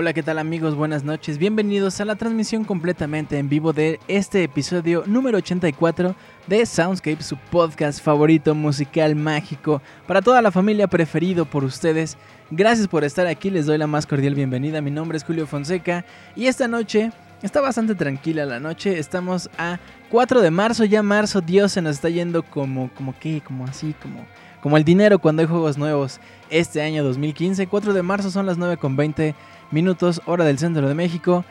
[0.00, 0.76] Hola, ¿qué tal amigos?
[0.76, 1.38] Buenas noches.
[1.38, 6.14] Bienvenidos a la transmisión completamente en vivo de este episodio número 84
[6.46, 12.16] de Soundscape, su podcast favorito musical mágico para toda la familia preferido por ustedes.
[12.52, 14.80] Gracias por estar aquí, les doy la más cordial bienvenida.
[14.80, 16.04] Mi nombre es Julio Fonseca
[16.36, 17.10] y esta noche
[17.42, 19.00] está bastante tranquila la noche.
[19.00, 19.80] Estamos a
[20.12, 23.96] 4 de marzo, ya marzo, Dios se nos está yendo como como qué, como así,
[24.00, 24.24] como
[24.60, 26.20] como el dinero cuando hay juegos nuevos
[26.50, 27.66] este año 2015.
[27.66, 29.34] 4 de marzo son las 9.20
[29.70, 31.44] minutos, hora del centro de México.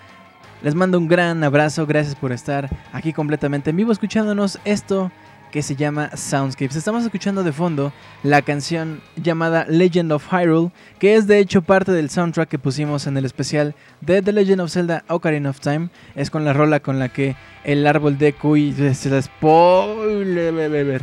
[0.63, 5.11] Les mando un gran abrazo, gracias por estar aquí completamente en vivo escuchándonos esto
[5.51, 6.75] que se llama Soundscapes.
[6.75, 7.93] Estamos escuchando de fondo
[8.23, 13.07] la canción llamada Legend of Hyrule, que es de hecho parte del soundtrack que pusimos
[13.07, 15.89] en el especial de The Legend of Zelda Ocarina of Time.
[16.15, 21.01] Es con la rola con la que el árbol de Kui se spoiler.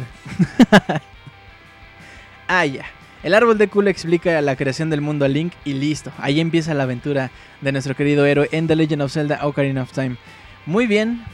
[2.49, 2.85] ah, ya.
[3.25, 6.13] El árbol de Kula explica la creación del mundo a Link y listo.
[6.19, 7.31] Ahí empieza la aventura
[7.63, 10.17] de nuestro querido héroe en The Legend of Zelda Ocarina of Time.
[10.67, 11.25] Muy bien.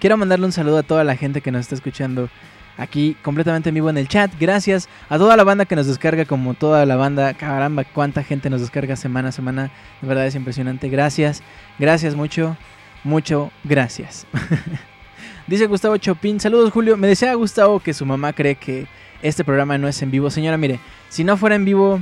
[0.00, 2.28] Quiero mandarle un saludo a toda la gente que nos está escuchando
[2.76, 4.30] aquí completamente en vivo en el chat.
[4.38, 7.32] Gracias a toda la banda que nos descarga, como toda la banda.
[7.32, 9.70] Caramba, cuánta gente nos descarga semana a semana.
[10.02, 10.90] De verdad es impresionante.
[10.90, 11.42] Gracias,
[11.78, 12.54] gracias mucho,
[13.02, 14.26] mucho, gracias.
[15.46, 16.38] Dice Gustavo Chopin.
[16.38, 16.98] Saludos, Julio.
[16.98, 18.86] Me decía Gustavo que su mamá cree que
[19.22, 20.30] este programa no es en vivo.
[20.30, 22.00] Señora, mire, si no fuera en vivo,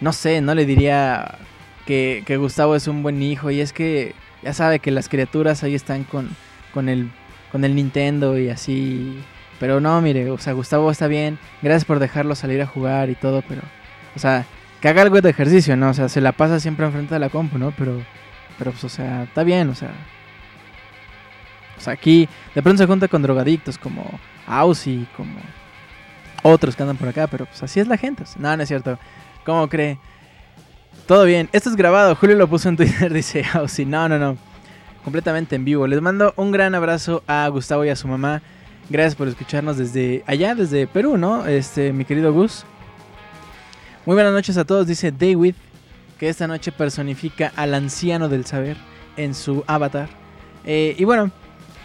[0.00, 1.38] no sé, no le diría
[1.86, 3.50] que, Gustavo es un buen hijo.
[3.50, 6.30] Y es que ya sabe que las criaturas ahí están con,
[6.72, 7.10] con, el,
[7.50, 9.22] con el Nintendo y así.
[9.60, 11.38] Pero no, mire, o sea, Gustavo está bien.
[11.60, 13.62] Gracias por dejarlo salir a jugar y todo, pero,
[14.16, 14.44] o sea,
[14.80, 15.90] que haga algo de ejercicio, ¿no?
[15.90, 17.72] O sea, se la pasa siempre enfrente de la compu, ¿no?
[17.78, 18.02] Pero,
[18.58, 19.92] pero pues, o sea, está bien, o sea.
[21.78, 25.34] O sea, aquí de pronto se junta con drogadictos como Aussie, como
[26.42, 28.24] otros que andan por acá, pero pues así es la gente.
[28.36, 28.98] No, no es cierto.
[29.44, 29.98] ¿Cómo cree?
[31.06, 31.48] Todo bien.
[31.52, 32.14] Esto es grabado.
[32.14, 33.12] Julio lo puso en Twitter.
[33.12, 34.36] Dice, oh, sí, no, no, no.
[35.04, 35.86] Completamente en vivo.
[35.86, 38.42] Les mando un gran abrazo a Gustavo y a su mamá.
[38.88, 41.46] Gracias por escucharnos desde allá, desde Perú, ¿no?
[41.46, 42.64] Este, mi querido Gus.
[44.04, 45.54] Muy buenas noches a todos, dice David,
[46.18, 48.76] que esta noche personifica al anciano del saber
[49.16, 50.08] en su avatar.
[50.64, 51.30] Eh, y bueno,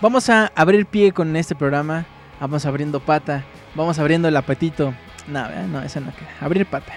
[0.02, 2.06] vamos a abrir pie con este programa.
[2.40, 3.44] Vamos abriendo pata.
[3.76, 4.94] Vamos abriendo el apetito.
[5.28, 6.30] No, no, esa no queda.
[6.40, 6.94] Abrir pata.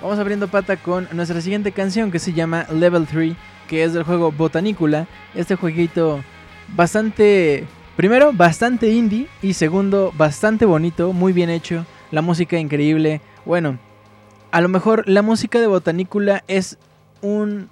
[0.00, 3.34] Vamos abriendo pata con nuestra siguiente canción que se llama Level 3,
[3.66, 5.08] que es del juego Botanicula.
[5.34, 6.20] Este jueguito
[6.74, 7.66] bastante,
[7.96, 11.84] primero, bastante indie y segundo, bastante bonito, muy bien hecho.
[12.10, 13.20] La música increíble.
[13.44, 13.78] Bueno,
[14.50, 16.78] a lo mejor la música de Botanicula es
[17.20, 17.68] un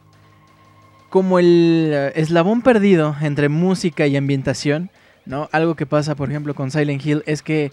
[1.08, 4.90] como el eslabón perdido entre música y ambientación,
[5.26, 5.49] ¿no?
[5.52, 7.73] Algo que pasa, por ejemplo, con Silent Hill es que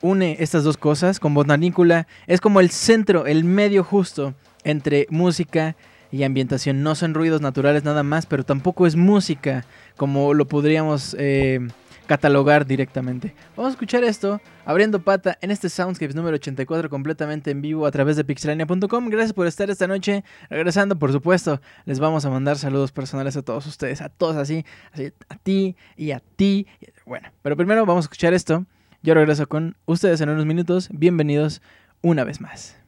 [0.00, 2.06] une estas dos cosas con Botanícula.
[2.26, 5.76] Es como el centro, el medio justo entre música
[6.10, 6.82] y ambientación.
[6.82, 9.64] No son ruidos naturales nada más, pero tampoco es música
[9.96, 11.60] como lo podríamos eh,
[12.06, 13.34] catalogar directamente.
[13.56, 17.90] Vamos a escuchar esto abriendo pata en este Soundscapes número 84 completamente en vivo a
[17.90, 19.08] través de pixelania.com.
[19.08, 20.24] Gracias por estar esta noche.
[20.48, 24.64] Regresando, por supuesto, les vamos a mandar saludos personales a todos ustedes, a todos así,
[24.92, 26.66] así a ti y a ti.
[27.04, 28.64] Bueno, pero primero vamos a escuchar esto.
[29.02, 30.88] Yo regreso con ustedes en unos minutos.
[30.92, 31.62] Bienvenidos
[32.02, 32.85] una vez más.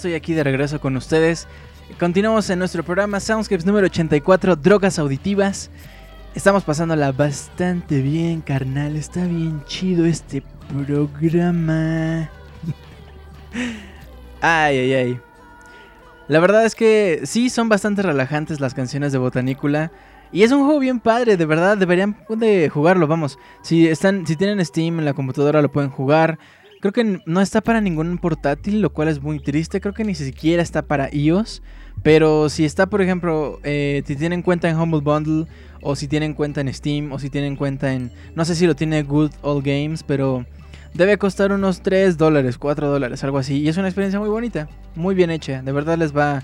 [0.00, 1.46] Estoy aquí de regreso con ustedes.
[1.98, 5.70] Continuamos en nuestro programa Soundscapes número 84, Drogas Auditivas.
[6.34, 8.96] Estamos pasándola bastante bien, carnal.
[8.96, 12.30] Está bien chido este programa.
[14.40, 15.20] ay, ay, ay.
[16.28, 19.92] La verdad es que sí, son bastante relajantes las canciones de Botanícula.
[20.32, 23.38] Y es un juego bien padre, de verdad, deberían de jugarlo, vamos.
[23.60, 26.38] Si están, si tienen Steam en la computadora lo pueden jugar.
[26.80, 29.82] Creo que no está para ningún portátil, lo cual es muy triste.
[29.82, 31.62] Creo que ni siquiera está para iOS.
[32.02, 35.46] Pero si está, por ejemplo, eh, si tienen cuenta en Humble Bundle,
[35.82, 38.10] o si tienen cuenta en Steam, o si tienen cuenta en.
[38.34, 40.46] No sé si lo tiene Good Old Games, pero
[40.94, 43.58] debe costar unos 3 dólares, 4 dólares, algo así.
[43.58, 45.60] Y es una experiencia muy bonita, muy bien hecha.
[45.60, 46.42] De verdad les va,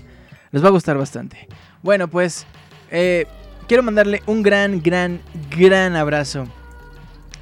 [0.51, 1.47] les va a gustar bastante.
[1.81, 2.45] Bueno, pues
[2.91, 3.25] eh,
[3.67, 5.19] quiero mandarle un gran, gran,
[5.57, 6.47] gran abrazo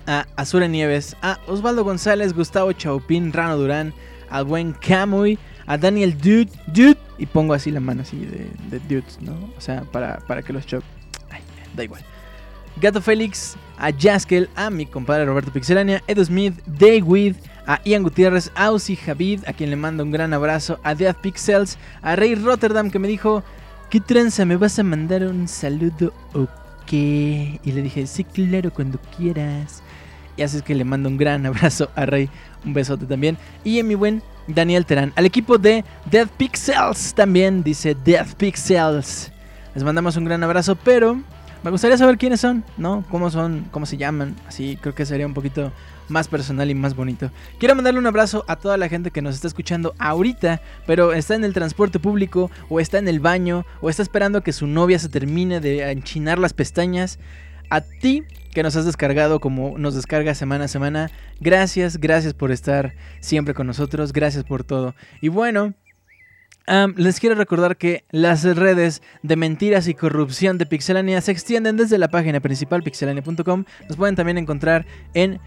[0.07, 3.93] a Azure Nieves, a Osvaldo González, Gustavo Chaupín, Rano Durán,
[4.29, 8.79] al buen Camuy, a Daniel Dude, Dude, y pongo así la mano así de, de
[8.88, 9.33] Dudes, ¿no?
[9.57, 10.85] O sea, para, para que los choque.
[11.29, 11.41] Ay,
[11.75, 12.01] da igual.
[12.81, 17.35] Gato Félix, a Jaskel, a mi compadre Roberto Pixelania, Edu Smith, Daywid,
[17.67, 21.17] a Ian Gutiérrez, a Uzi Javid, a quien le mando un gran abrazo, a Death
[21.21, 23.43] Pixels, a Rey Rotterdam que me dijo,
[23.89, 24.45] ¿qué tranza?
[24.45, 26.13] ¿Me vas a mandar un saludo
[26.95, 29.83] Y le dije, sí, claro, cuando quieras.
[30.37, 32.29] Y así es que le mando un gran abrazo a Rey,
[32.65, 33.37] un besote también.
[33.63, 39.31] Y a mi buen Daniel Terán, al equipo de Death Pixels también, dice Death Pixels.
[39.73, 41.19] Les mandamos un gran abrazo, pero
[41.63, 43.03] me gustaría saber quiénes son, ¿no?
[43.09, 43.67] ¿Cómo son?
[43.71, 44.35] ¿Cómo se llaman?
[44.47, 45.71] Así creo que sería un poquito
[46.07, 47.31] más personal y más bonito.
[47.59, 51.35] Quiero mandarle un abrazo a toda la gente que nos está escuchando ahorita, pero está
[51.35, 55.00] en el transporte público, o está en el baño, o está esperando que su novia
[55.00, 57.19] se termine de enchinar las pestañas.
[57.69, 61.12] A ti que nos has descargado como nos descarga semana a semana.
[61.39, 64.96] Gracias, gracias por estar siempre con nosotros, gracias por todo.
[65.20, 65.74] Y bueno,
[66.96, 71.98] les quiero recordar que las redes de mentiras y corrupción de Pixelania se extienden desde
[71.98, 73.65] la página principal pixelania.com.
[73.87, 75.39] Nos pueden también encontrar en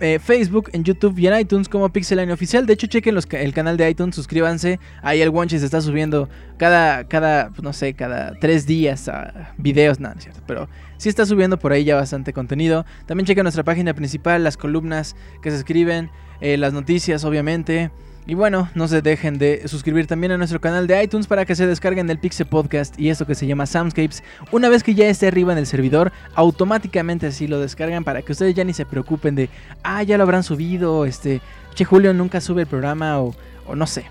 [0.00, 2.66] eh, Facebook, en YouTube y en iTunes como Pixelania Oficial.
[2.66, 4.80] De hecho, chequen el canal de iTunes, suscríbanse.
[5.02, 9.52] Ahí el Wanchi se está subiendo cada, cada, pues, no sé, cada tres días a
[9.58, 10.00] videos.
[10.00, 12.84] No, no cierto, pero sí está subiendo por ahí ya bastante contenido.
[13.06, 16.10] También chequen nuestra página principal, las columnas que se escriben,
[16.40, 17.90] eh, las noticias, obviamente.
[18.26, 21.54] Y bueno, no se dejen de suscribir también a nuestro canal de iTunes para que
[21.56, 24.22] se descarguen el Pixel Podcast y esto que se llama Soundscapes.
[24.52, 28.32] Una vez que ya esté arriba en el servidor, automáticamente así lo descargan para que
[28.32, 29.48] ustedes ya ni se preocupen de,
[29.82, 31.40] ah, ya lo habrán subido, este,
[31.74, 33.34] che, Julio nunca sube el programa o,
[33.66, 34.04] o no sé.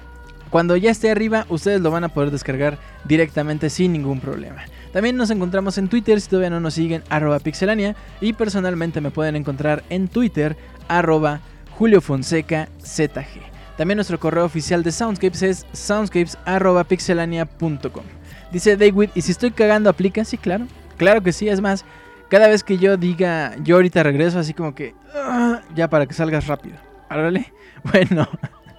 [0.49, 4.63] Cuando ya esté arriba, ustedes lo van a poder descargar directamente sin ningún problema.
[4.91, 7.95] También nos encontramos en Twitter si todavía no nos siguen, arroba pixelania.
[8.19, 11.41] Y personalmente me pueden encontrar en Twitter, arroba
[11.77, 13.48] Julio Fonseca ZG.
[13.79, 18.03] También nuestro correo oficial de Soundscapes es soundscapes.pixelania.com.
[18.51, 20.25] Dice David, ¿y si estoy cagando aplica?
[20.25, 20.67] Sí, claro.
[20.97, 21.85] Claro que sí, es más,
[22.27, 26.13] cada vez que yo diga, yo ahorita regreso así como que, ah", ya para que
[26.13, 26.75] salgas rápido.
[27.07, 27.53] ¿Árale?
[27.89, 28.27] Bueno.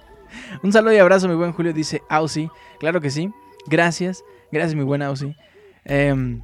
[0.61, 2.51] Un saludo y abrazo, mi buen Julio, dice Ausi.
[2.79, 3.31] Claro que sí.
[3.65, 4.23] Gracias.
[4.51, 5.35] Gracias, mi buen Ausi.
[5.83, 6.43] Em,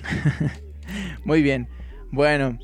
[1.26, 1.68] muy bien.
[2.10, 2.58] Bueno,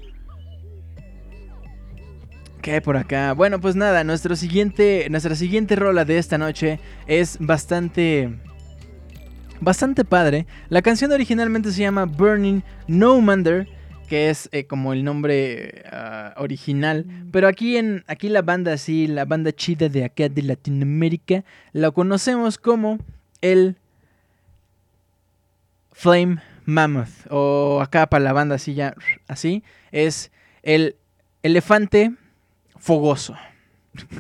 [2.64, 3.35] ¿Qué hay por acá?
[3.35, 8.38] Bueno, pues nada, nuestro siguiente, nuestra siguiente rola de esta noche es bastante...
[9.61, 10.46] Bastante padre.
[10.70, 13.68] La canción originalmente se llama Burning No Mander,
[14.09, 17.05] que es eh, como el nombre ah, original.
[17.31, 21.90] Pero aquí, en, aquí la banda así, la banda chida de acá de Latinoamérica, la
[21.90, 22.98] conocemos como
[23.42, 23.77] el
[25.92, 27.27] Flame Mammoth.
[27.29, 28.94] O acá para la banda así ya,
[29.29, 30.96] así, es el
[31.42, 32.14] elefante
[32.85, 33.35] fogoso.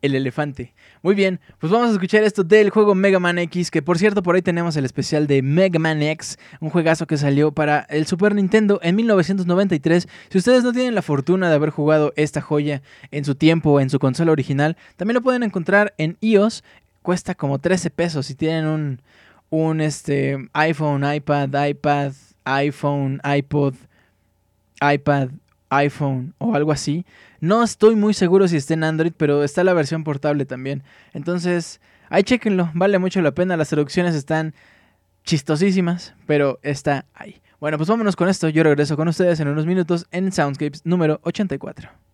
[0.00, 0.74] el elefante.
[1.02, 4.22] Muy bien, pues vamos a escuchar esto del juego Mega Man X, que por cierto
[4.22, 8.06] por ahí tenemos el especial de Mega Man X, un juegazo que salió para el
[8.06, 10.08] Super Nintendo en 1993.
[10.30, 13.90] Si ustedes no tienen la fortuna de haber jugado esta joya en su tiempo en
[13.90, 16.64] su consola original, también lo pueden encontrar en iOS.
[17.02, 19.02] Cuesta como 13 pesos si tienen un,
[19.50, 22.12] un este, iPhone, iPad, iPad,
[22.44, 23.74] iPhone, iPod,
[24.80, 25.28] iPad
[25.70, 27.04] iPhone o algo así.
[27.40, 30.82] No estoy muy seguro si está en Android, pero está la versión portable también.
[31.12, 33.56] Entonces, ahí chequenlo, vale mucho la pena.
[33.56, 34.54] Las traducciones están
[35.24, 37.40] chistosísimas, pero está ahí.
[37.60, 38.48] Bueno, pues vámonos con esto.
[38.48, 42.07] Yo regreso con ustedes en unos minutos en Soundscapes número 84.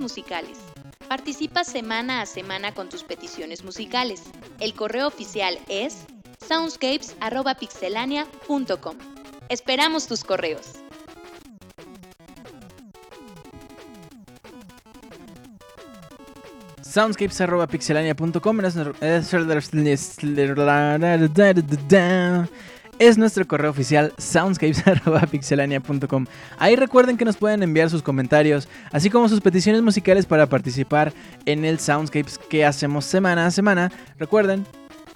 [0.00, 0.58] Musicales.
[1.08, 4.22] Participa semana a semana con tus peticiones musicales.
[4.60, 6.04] El correo oficial es
[6.46, 8.98] soundscapes.pixelania.com.
[9.48, 10.74] Esperamos tus correos.
[16.82, 18.60] soundscapes.pixelania.com
[22.98, 26.26] es nuestro correo oficial soundscapes.pixelania.com.
[26.58, 31.12] Ahí recuerden que nos pueden enviar sus comentarios, así como sus peticiones musicales para participar
[31.46, 33.90] en el Soundscapes que hacemos semana a semana.
[34.18, 34.66] Recuerden,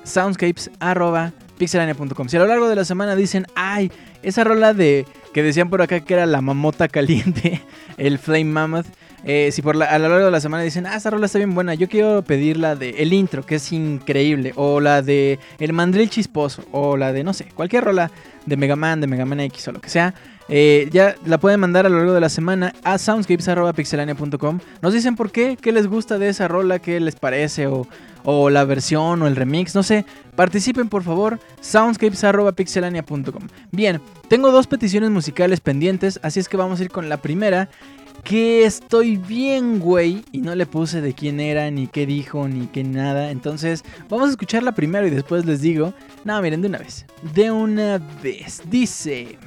[0.04, 2.28] soundscapes.pixelania.com.
[2.28, 3.90] Si a lo largo de la semana dicen, ay,
[4.22, 7.62] esa rola de que decían por acá que era la mamota caliente,
[7.96, 8.86] el Flame Mammoth.
[9.24, 11.54] Eh, si por a lo largo de la semana dicen, ah, esa rola está bien
[11.54, 15.72] buena, yo quiero pedir la de el intro, que es increíble, o la de el
[15.72, 18.12] mandril chisposo, o la de, no sé, cualquier rola
[18.46, 20.14] de Mega Man, de Mega Man X o lo que sea.
[20.48, 24.60] Eh, ya la pueden mandar a lo largo de la semana a soundscapes.pixelania.com.
[24.80, 27.86] Nos dicen por qué, qué les gusta de esa rola, qué les parece, o,
[28.24, 30.04] o la versión, o el remix, no sé.
[30.36, 33.42] Participen por favor, soundscapes.pixelania.com.
[33.72, 37.68] Bien, tengo dos peticiones musicales pendientes, así es que vamos a ir con la primera
[38.24, 40.24] que estoy bien, güey.
[40.32, 43.30] Y no le puse de quién era, ni qué dijo, ni qué nada.
[43.30, 45.94] Entonces, vamos a escucharla primero y después les digo.
[46.24, 47.06] No, miren, de una vez.
[47.34, 48.62] De una vez.
[48.68, 49.38] Dice.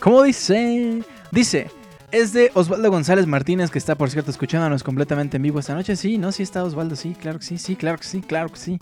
[0.00, 1.02] ¿Cómo dice?
[1.30, 1.70] Dice.
[2.10, 5.94] Es de Osvaldo González Martínez, que está, por cierto, escuchándonos completamente en vivo esta noche.
[5.94, 6.32] Sí, ¿no?
[6.32, 8.78] Sí está Osvaldo, sí, claro que sí, sí, claro que sí, claro que sí.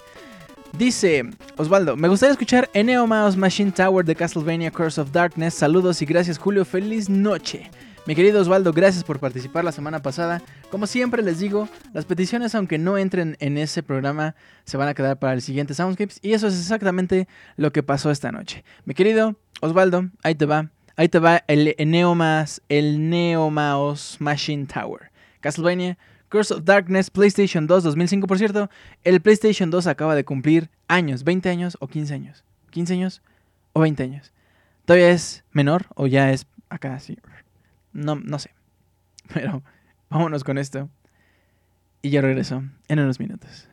[0.78, 5.54] Dice Osvaldo, me gustaría escuchar Eneo Mouse Machine Tower de Castlevania Curse of Darkness.
[5.54, 7.70] Saludos y gracias Julio, feliz noche.
[8.06, 10.40] Mi querido Osvaldo, gracias por participar la semana pasada.
[10.70, 14.94] Como siempre les digo, las peticiones aunque no entren en ese programa se van a
[14.94, 18.64] quedar para el siguiente Soundscapes y eso es exactamente lo que pasó esta noche.
[18.84, 20.70] Mi querido Osvaldo, ahí te va.
[20.98, 22.16] Ahí te va el Neo
[22.68, 25.12] el Neo Mouse Machine Tower.
[25.38, 25.96] Castlevania
[26.28, 28.68] Curse of Darkness, PlayStation 2 2005, por cierto.
[29.04, 32.44] El PlayStation 2 acaba de cumplir años, 20 años o 15 años.
[32.70, 33.22] 15 años
[33.74, 34.32] o 20 años.
[34.86, 37.16] ¿Todavía es menor o ya es acá sí?
[37.92, 38.50] No, no sé.
[39.32, 39.62] Pero
[40.10, 40.90] vámonos con esto.
[42.02, 43.67] Y yo regreso en unos minutos.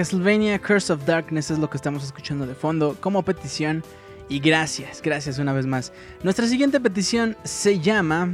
[0.00, 3.84] Castlevania Curse of Darkness es lo que estamos escuchando de fondo como petición.
[4.30, 5.92] Y gracias, gracias una vez más.
[6.22, 8.30] Nuestra siguiente petición se llama...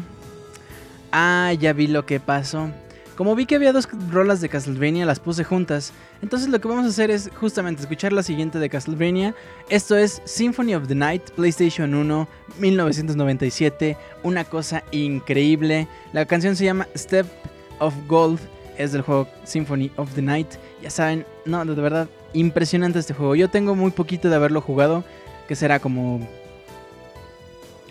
[1.10, 2.70] Ah, ya vi lo que pasó.
[3.16, 5.92] Como vi que había dos rolas de Castlevania, las puse juntas.
[6.22, 9.34] Entonces lo que vamos a hacer es justamente escuchar la siguiente de Castlevania.
[9.68, 12.28] Esto es Symphony of the Night, PlayStation 1,
[12.60, 13.96] 1997.
[14.22, 15.88] Una cosa increíble.
[16.12, 17.26] La canción se llama Step
[17.80, 18.38] of Gold.
[18.78, 20.54] Es del juego Symphony of the Night.
[20.80, 23.34] Ya saben, no, de verdad, impresionante este juego.
[23.34, 25.04] Yo tengo muy poquito de haberlo jugado.
[25.48, 26.26] Que será como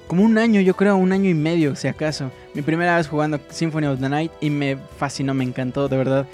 [0.07, 2.31] como un año, yo creo, un año y medio, si acaso.
[2.53, 6.27] Mi primera vez jugando Symphony of the Night y me fascinó, me encantó, de verdad.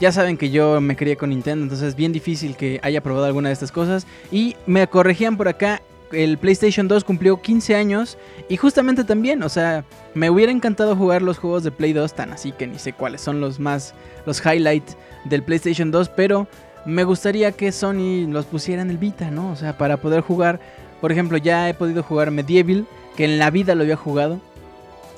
[0.00, 3.26] Ya saben que yo me crié con Nintendo, entonces es bien difícil que haya probado
[3.26, 4.06] alguna de estas cosas.
[4.30, 5.80] Y me corregían por acá,
[6.12, 9.84] el PlayStation 2 cumplió 15 años y justamente también, o sea,
[10.14, 13.20] me hubiera encantado jugar los juegos de Play 2 tan así que ni sé cuáles
[13.20, 13.94] son los más,
[14.26, 16.46] los highlights del PlayStation 2, pero
[16.86, 19.50] me gustaría que Sony los pusiera en el Vita, ¿no?
[19.50, 20.60] O sea, para poder jugar,
[21.00, 24.40] por ejemplo, ya he podido jugar Medieval que en la vida lo había jugado.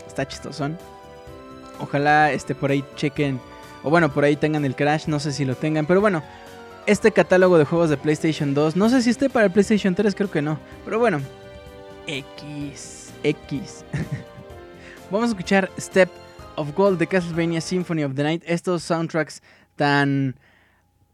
[0.06, 0.78] Está chistosón.
[1.80, 3.40] Ojalá este, por ahí chequen,
[3.82, 6.22] o bueno, por ahí tengan el Crash, no sé si lo tengan, pero bueno,
[6.86, 10.14] este catálogo de juegos de PlayStation 2, no sé si esté para el PlayStation 3,
[10.14, 11.20] creo que no, pero bueno,
[12.06, 13.84] X, X.
[15.10, 16.08] Vamos a escuchar Step
[16.56, 19.42] of Gold de Castlevania Symphony of the Night, estos soundtracks
[19.76, 20.34] tan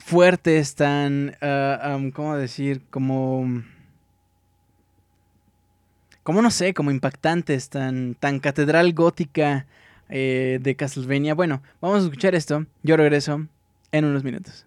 [0.05, 2.83] fuertes, tan, uh, ¿cómo decir?
[2.91, 3.63] Como
[6.23, 9.67] como no sé, como impactantes, tan, tan catedral gótica
[10.09, 11.35] eh, de Castlevania.
[11.35, 12.67] Bueno, vamos a escuchar esto.
[12.83, 13.47] Yo regreso
[13.91, 14.67] en unos minutos.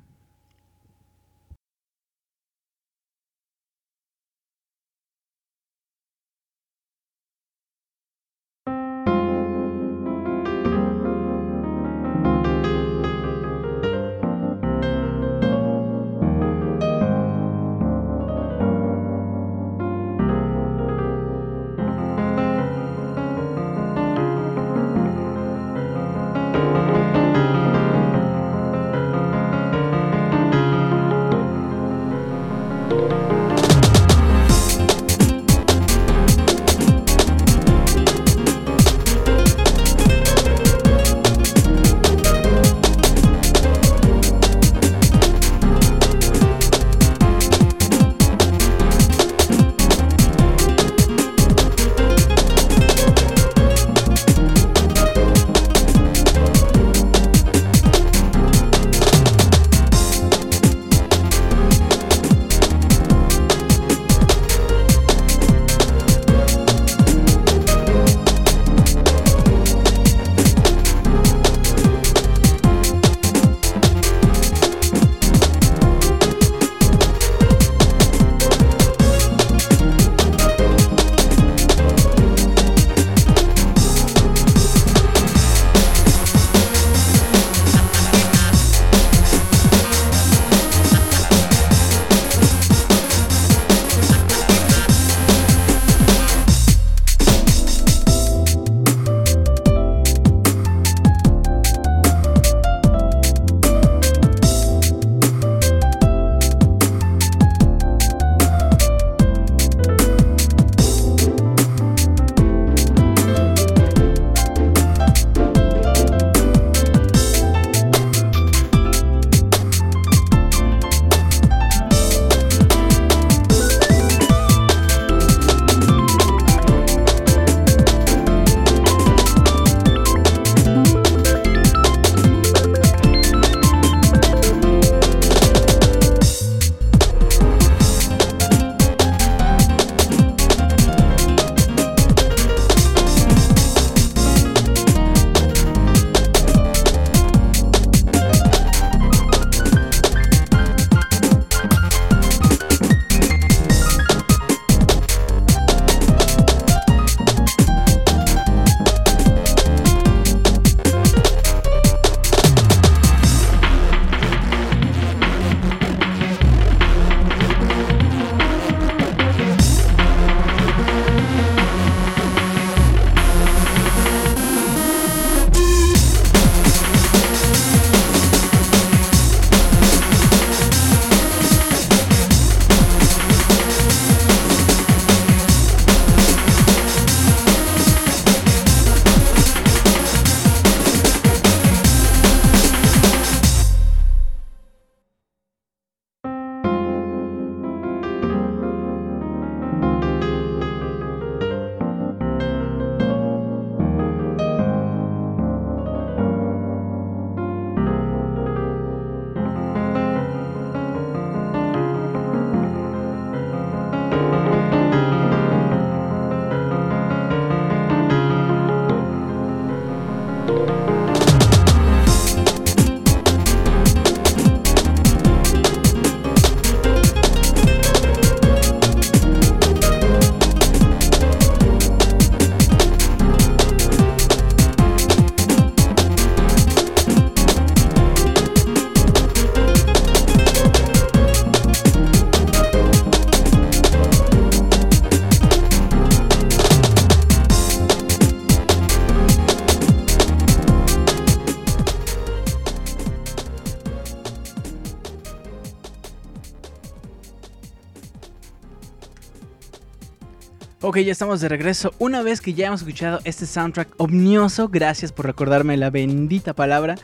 [260.96, 261.94] Ok, ya estamos de regreso.
[262.00, 266.96] Una vez que ya hemos escuchado este soundtrack omnioso, gracias por recordarme la bendita palabra.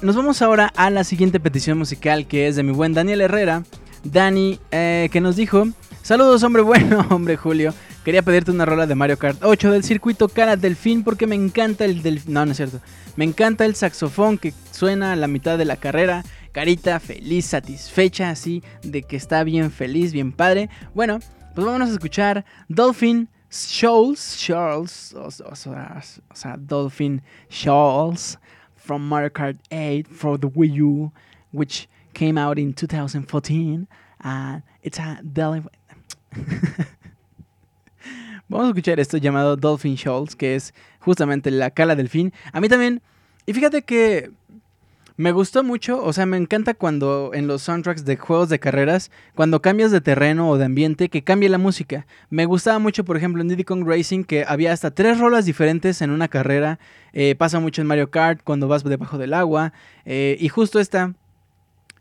[0.00, 3.64] Nos vamos ahora a la siguiente petición musical que es de mi buen Daniel Herrera.
[4.04, 5.66] Dani, eh, que nos dijo:
[6.02, 7.74] Saludos, hombre bueno, hombre Julio.
[8.04, 11.84] Quería pedirte una rola de Mario Kart 8 del circuito Cara Delfín porque me encanta
[11.84, 12.20] el del...
[12.28, 12.80] No, no es cierto.
[13.16, 16.22] Me encanta el saxofón que suena a la mitad de la carrera.
[16.52, 20.70] Carita feliz, satisfecha, así de que está bien feliz, bien padre.
[20.94, 21.18] Bueno,
[21.54, 28.38] pues vamos a escuchar Dolphin Shoals, Shoals, o, sea, Dolphin Shoals
[28.74, 31.12] from Mario Kart 8 for the Wii U,
[31.52, 33.86] which came out in 2014.
[34.20, 35.20] And it's a
[38.48, 42.32] Vamos a escuchar esto llamado Dolphin Shoals, que es justamente la cala del fin.
[42.52, 43.00] A mí también.
[43.46, 44.32] Y fíjate que
[45.16, 49.12] me gustó mucho, o sea, me encanta cuando en los soundtracks de juegos de carreras,
[49.36, 52.04] cuando cambias de terreno o de ambiente, que cambie la música.
[52.30, 56.02] Me gustaba mucho, por ejemplo, en Diddy Kong Racing, que había hasta tres rolas diferentes
[56.02, 56.80] en una carrera.
[57.12, 59.72] Eh, pasa mucho en Mario Kart, cuando vas debajo del agua.
[60.04, 61.14] Eh, y justo esta,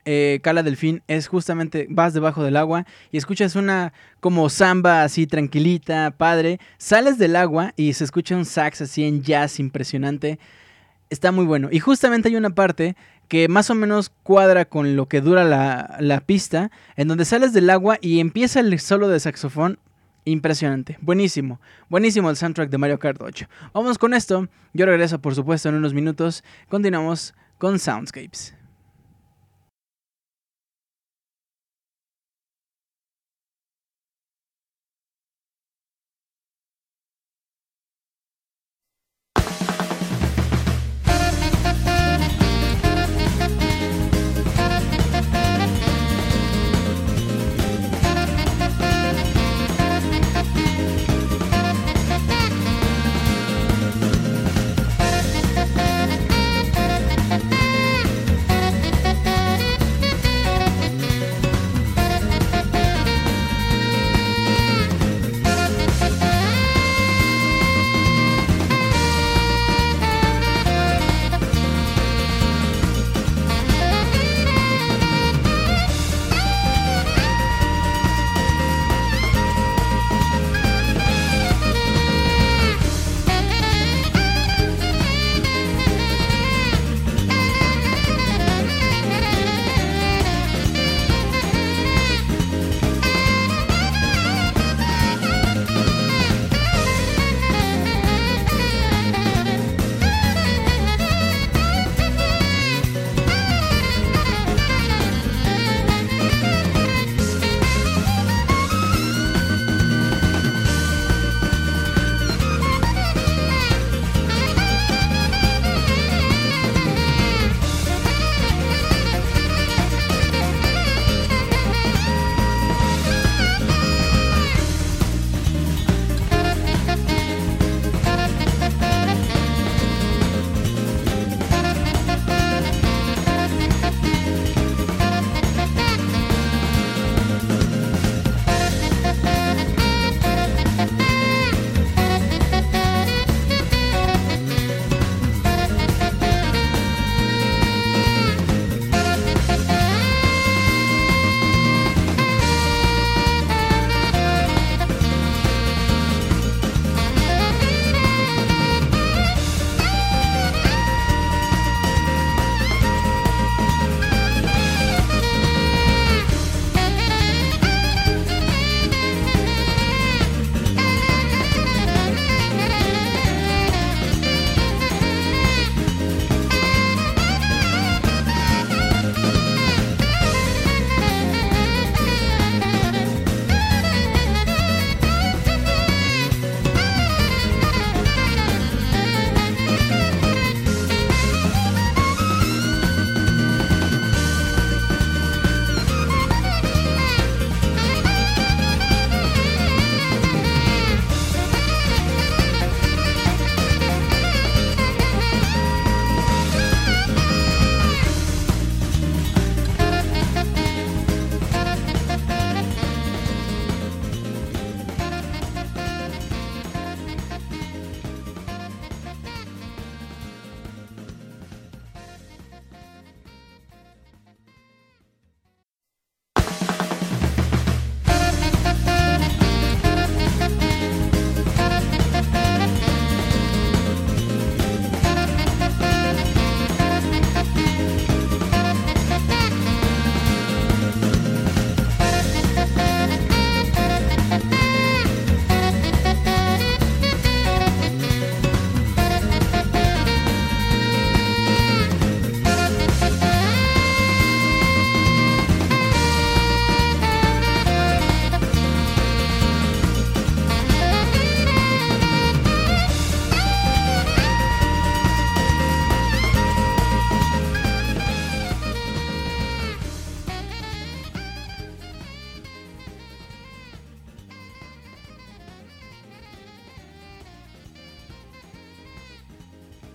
[0.06, 5.28] eh, Cala Delfín, es justamente vas debajo del agua y escuchas una como samba así
[5.28, 6.60] tranquilita, padre.
[6.80, 10.40] Sales del agua y se escucha un sax así en jazz impresionante
[11.14, 11.70] está muy bueno.
[11.72, 12.96] Y justamente hay una parte
[13.28, 17.70] que más o menos cuadra con lo que dura la, pista, en donde sales del
[17.70, 19.80] agua y empieza el solo de saxofón.
[20.26, 21.60] Impresionante, buenísimo,
[21.90, 23.46] buenísimo el soundtrack de Mario Kart 8.
[23.74, 28.56] Vamos con esto, yo regreso por supuesto en unos minutos, continuamos con Soundscapes.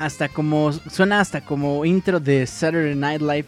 [0.08, 3.44] Hasta como suena hasta como intro de Saturday Night Live.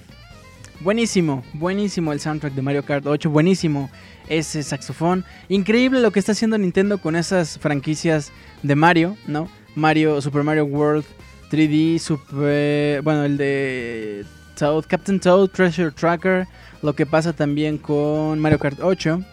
[0.80, 3.90] Buenísimo, buenísimo el soundtrack de Mario Kart 8, buenísimo
[4.28, 5.24] ese saxofón.
[5.48, 8.30] Increíble lo que está haciendo Nintendo con esas franquicias
[8.62, 9.48] de Mario, ¿no?
[9.74, 11.06] Mario, Super Mario World
[11.50, 14.26] 3D, Super, bueno, el de
[14.58, 16.46] Toad, Captain Toad, Treasure Tracker,
[16.82, 19.24] lo que pasa también con Mario Kart 8.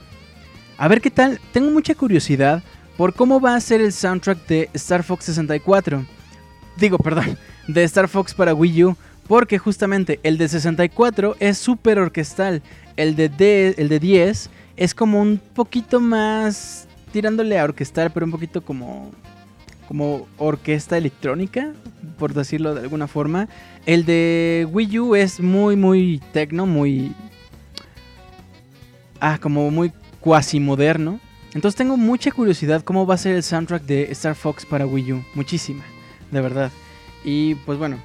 [0.78, 2.64] A ver qué tal, tengo mucha curiosidad
[2.96, 6.17] por cómo va a ser el soundtrack de Star Fox 64.
[6.78, 8.98] Digo, perdón, de Star Fox para Wii U,
[9.28, 12.62] porque justamente el de 64 es súper orquestal,
[12.96, 18.32] el de, el de 10 es como un poquito más tirándole a orquestal, pero un
[18.32, 19.12] poquito como
[19.88, 21.74] como orquesta electrónica,
[22.20, 23.48] por decirlo de alguna forma.
[23.86, 27.14] El de Wii U es muy muy tecno, muy
[29.20, 31.20] ah, como muy cuasi moderno.
[31.54, 35.14] Entonces tengo mucha curiosidad cómo va a ser el soundtrack de Star Fox para Wii
[35.14, 35.84] U, muchísima,
[36.32, 36.72] de verdad.
[37.24, 37.98] Y pues bueno,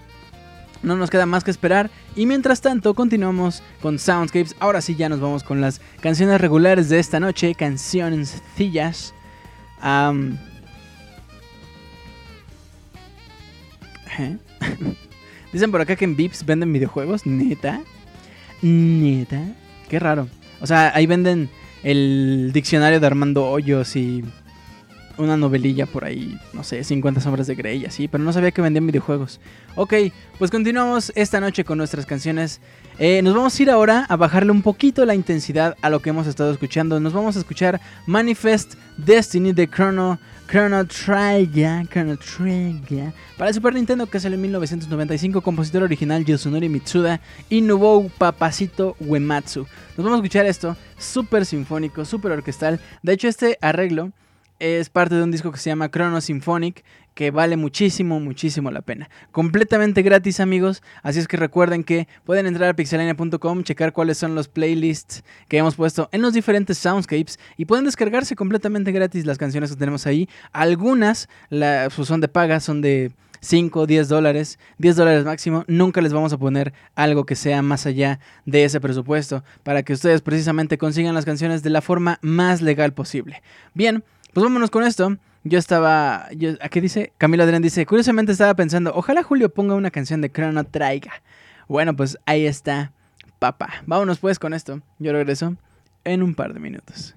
[0.82, 1.90] no nos queda más que esperar.
[2.16, 4.56] Y mientras tanto, continuamos con Soundscapes.
[4.58, 7.54] Ahora sí, ya nos vamos con las canciones regulares de esta noche.
[7.54, 9.14] Canciones sencillas.
[14.18, 14.36] ¿eh?
[15.52, 17.26] Dicen por acá que en Vips venden videojuegos.
[17.26, 17.80] Neta.
[18.60, 19.42] Neta.
[19.88, 20.28] Qué raro.
[20.60, 21.48] O sea, ahí venden
[21.82, 24.24] el diccionario de Armando Hoyos y
[25.18, 28.62] una novelilla por ahí, no sé, 50 sombras de Grey, así, pero no sabía que
[28.62, 29.40] vendían videojuegos.
[29.74, 29.94] Ok,
[30.38, 32.60] pues continuamos esta noche con nuestras canciones.
[32.98, 36.10] Eh, nos vamos a ir ahora a bajarle un poquito la intensidad a lo que
[36.10, 37.00] hemos estado escuchando.
[37.00, 40.18] Nos vamos a escuchar Manifest Destiny de Chrono,
[40.50, 46.68] Chrono Trigger, Chrono Trigger, para el Super Nintendo que salió en 1995, compositor original Yosunori
[46.68, 49.66] Mitsuda y Nobuo Papacito Uematsu.
[49.96, 52.80] Nos vamos a escuchar esto, súper sinfónico, súper orquestal.
[53.02, 54.12] De hecho, este arreglo
[54.62, 56.84] es parte de un disco que se llama Chrono Symphonic,
[57.14, 59.10] que vale muchísimo, muchísimo la pena.
[59.32, 60.84] Completamente gratis, amigos.
[61.02, 65.58] Así es que recuerden que pueden entrar a pixelania.com, checar cuáles son los playlists que
[65.58, 70.06] hemos puesto en los diferentes soundscapes y pueden descargarse completamente gratis las canciones que tenemos
[70.06, 70.28] ahí.
[70.52, 73.10] Algunas pues, son de paga, son de
[73.40, 75.64] 5, 10 dólares, 10 dólares máximo.
[75.66, 79.92] Nunca les vamos a poner algo que sea más allá de ese presupuesto para que
[79.92, 83.42] ustedes precisamente consigan las canciones de la forma más legal posible.
[83.74, 84.04] Bien.
[84.32, 85.16] Pues vámonos con esto.
[85.44, 86.28] Yo estaba.
[86.34, 87.12] Yo, ¿A qué dice?
[87.18, 91.12] Camilo Adrián dice: Curiosamente estaba pensando, ojalá Julio ponga una canción de Chrono Traiga.
[91.68, 92.92] Bueno, pues ahí está,
[93.38, 93.82] papá.
[93.86, 94.80] Vámonos pues con esto.
[94.98, 95.56] Yo regreso
[96.04, 97.14] en un par de minutos.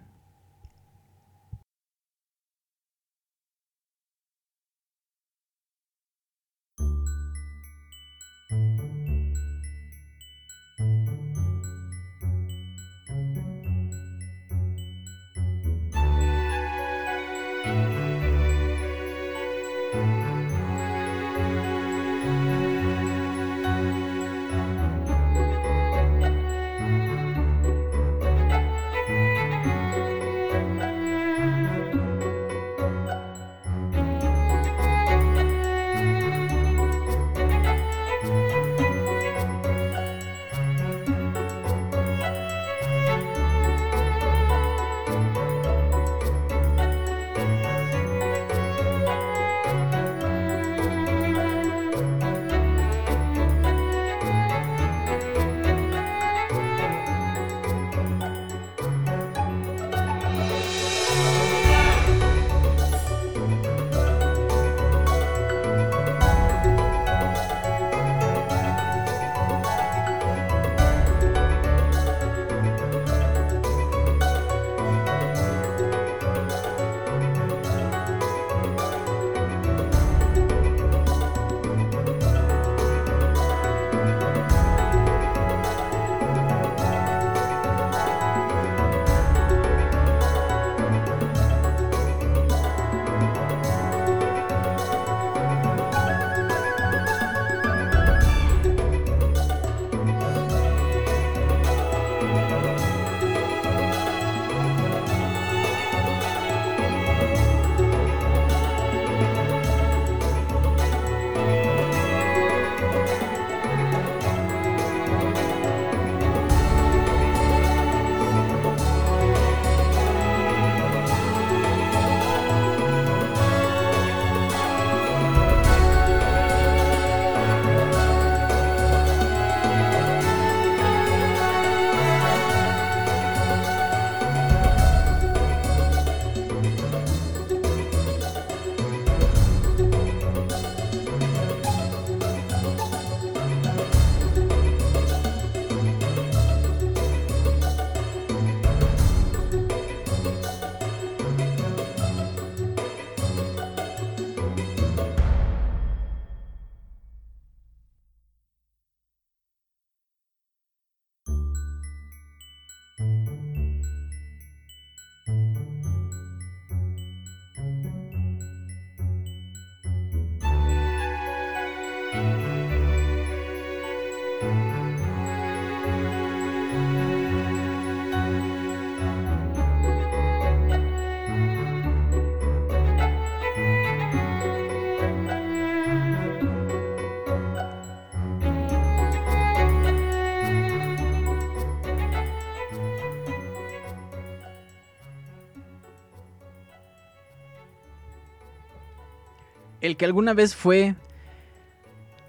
[199.85, 200.95] El que alguna vez fue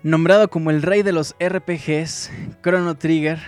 [0.02, 2.30] nombrado como el rey de los RPGs,
[2.62, 3.38] Chrono Trigger.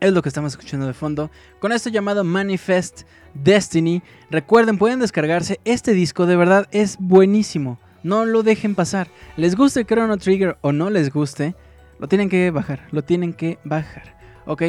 [0.00, 1.30] Es lo que estamos escuchando de fondo.
[1.60, 3.02] Con esto llamado Manifest
[3.34, 4.02] Destiny.
[4.30, 7.78] Recuerden, pueden descargarse este disco, de verdad es buenísimo.
[8.02, 9.08] No lo dejen pasar.
[9.36, 11.56] Les guste Chrono Trigger o no les guste,
[11.98, 14.14] lo tienen que bajar, lo tienen que bajar.
[14.46, 14.62] ¿Ok?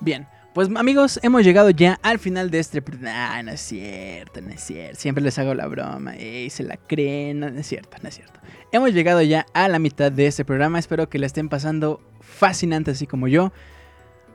[0.00, 2.82] Bien, pues amigos, hemos llegado ya al final de este...
[3.06, 5.00] Ah, no es cierto, no es cierto.
[5.00, 6.16] Siempre les hago la broma.
[6.16, 7.40] y se la creen.
[7.40, 8.40] No, es cierto, no es cierto.
[8.70, 10.78] Hemos llegado ya a la mitad de este programa.
[10.78, 13.52] Espero que la estén pasando fascinante así como yo.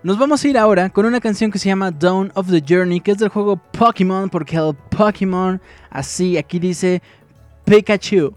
[0.04, 3.00] Nos vamos a ir ahora con una canción que se llama Dawn of the Journey,
[3.00, 5.60] que es del juego Pokémon, porque el Pokémon,
[5.90, 7.02] así, aquí dice
[7.66, 8.34] Pikachu,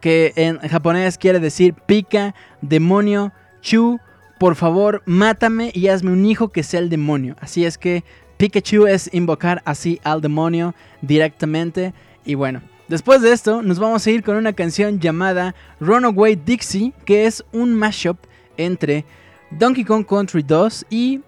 [0.00, 4.00] que en japonés quiere decir pica, demonio, chu,
[4.42, 7.36] por favor, mátame y hazme un hijo que sea el demonio.
[7.38, 8.02] Así es que
[8.38, 11.94] Pikachu es invocar así al demonio directamente.
[12.24, 16.92] Y bueno, después de esto nos vamos a ir con una canción llamada Runaway Dixie,
[17.04, 18.16] que es un mashup
[18.56, 19.04] entre
[19.52, 21.20] Donkey Kong Country 2 y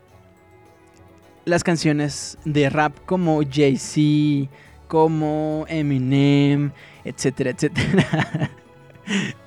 [1.45, 4.51] las canciones de rap como Jay-Z,
[4.89, 6.73] como Eminem,
[7.05, 8.51] etcétera, etcétera.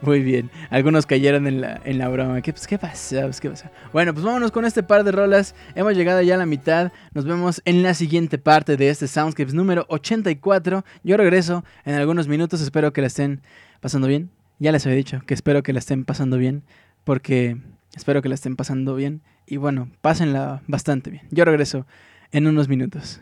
[0.01, 0.49] Muy bien.
[0.69, 2.41] Algunos cayeron en la, en la broma.
[2.41, 3.23] ¿Qué, pues, ¿qué pasa?
[3.23, 3.71] Pues, ¿Qué pasa?
[3.93, 5.55] Bueno, pues vámonos con este par de rolas.
[5.75, 6.91] Hemos llegado ya a la mitad.
[7.13, 10.83] Nos vemos en la siguiente parte de este Soundscapes número 84.
[11.03, 12.61] Yo regreso en algunos minutos.
[12.61, 13.41] Espero que la estén
[13.81, 14.29] pasando bien.
[14.59, 16.63] Ya les había dicho que espero que la estén pasando bien.
[17.03, 17.57] Porque
[17.95, 19.21] espero que la estén pasando bien.
[19.45, 21.23] Y bueno, pásenla bastante bien.
[21.31, 21.85] Yo regreso
[22.31, 23.21] en unos minutos.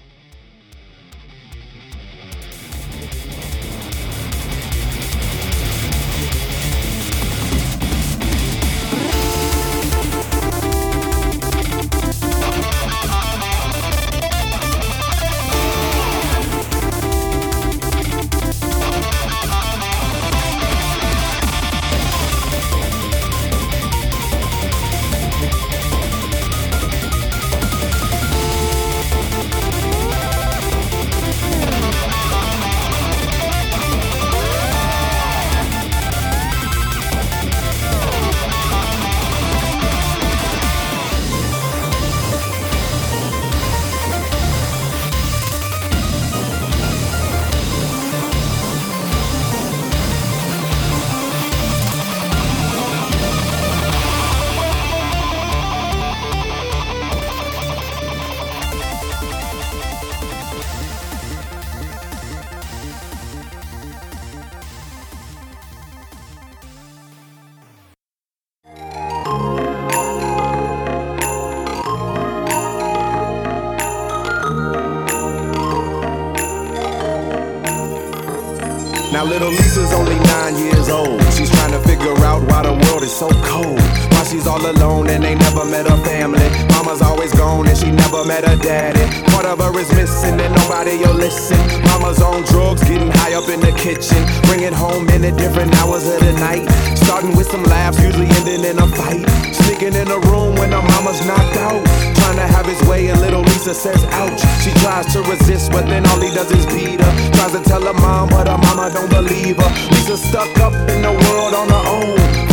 [83.01, 83.79] world is so cold.
[84.13, 86.47] Why she's all alone and ain't never met her family.
[86.69, 89.01] Mama's always gone and she never met her daddy.
[89.31, 91.57] Part of her is missing and nobody will listen.
[91.83, 94.21] Mama's on drugs, getting high up in the kitchen.
[94.43, 96.67] Bringing home in the different hours of the night.
[96.95, 99.25] Starting with some laughs, usually ending in a fight.
[99.53, 101.81] Sneaking in a room when her mama's knocked out.
[102.21, 104.41] Trying to have his way and little Lisa says ouch.
[104.63, 107.13] She tries to resist, but then all he does is beat her.
[107.33, 109.71] Tries to tell her mom, but her mama don't believe her.
[109.91, 112.50] Lisa stuck up in the world on her own.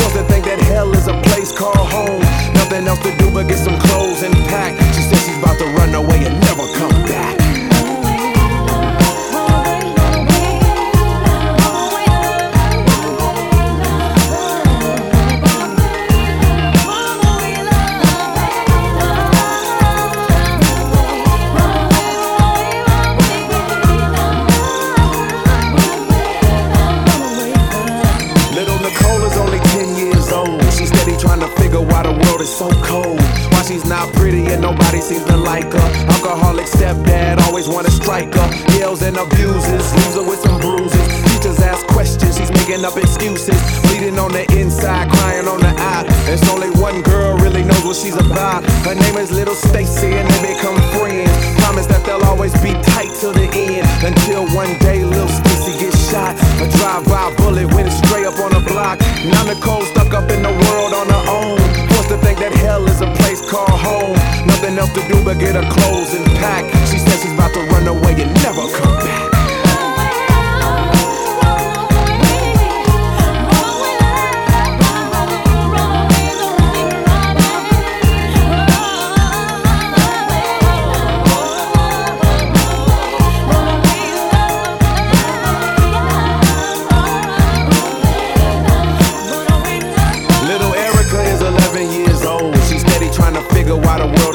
[0.49, 2.22] That hell is a place called home.
[2.55, 4.72] Nothing else to do but get some clothes and pack.
[4.94, 7.38] She says she's about to run away and never come back.
[35.49, 35.88] Like her.
[36.12, 38.49] Alcoholic stepdad always wanna strike her.
[38.76, 41.07] Yells and abuses, leaves her with some bruises.
[41.28, 43.59] Teachers ask questions, she's making up excuses.
[43.84, 46.05] Bleeding on the inside, crying on the eye.
[46.26, 48.61] There's only one girl really knows what she's about.
[48.86, 51.32] Her name is Little Stacy and they become friends.
[51.62, 53.88] Promise that they'll always be tight till the end.
[54.05, 56.35] Until one day Little Stacy gets shot.
[56.61, 59.01] A drive-by bullet went straight up on the block.
[59.25, 61.59] Now Nicole stuck up in the world on her own.
[61.93, 64.17] Forced to think that hell is a place called home.
[64.47, 66.65] Nothing else to do but get her clothes and pack.
[66.89, 69.18] She says she's about to run away and never come back.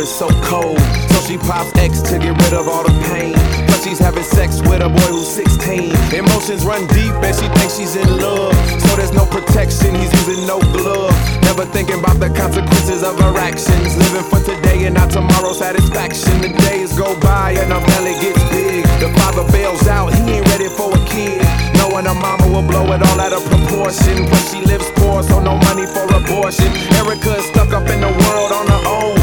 [0.05, 0.79] So cold.
[1.11, 3.33] So she pops X to get rid of all the pain.
[3.67, 5.95] Plus she's having sex with a boy who's 16.
[6.11, 8.53] Emotions run deep and she thinks she's in love.
[8.81, 11.15] So there's no protection, he's using no glove.
[11.43, 13.95] Never thinking about the consequences of her actions.
[13.95, 16.41] Living for today and not tomorrow's satisfaction.
[16.41, 18.83] The days go by and her belly gets big.
[18.99, 21.39] The father bails out, he ain't ready for a kid.
[21.79, 24.27] Knowing her mama will blow it all out of proportion.
[24.27, 26.67] Plus she lives poor, so no money for abortion.
[26.99, 29.22] Erica is stuck up in the world on her own.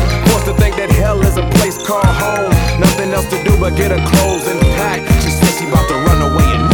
[0.50, 2.50] To think that hell is a place called home.
[2.80, 4.98] Nothing else to do but get her clothes and pack.
[5.22, 6.69] She says she about to run away and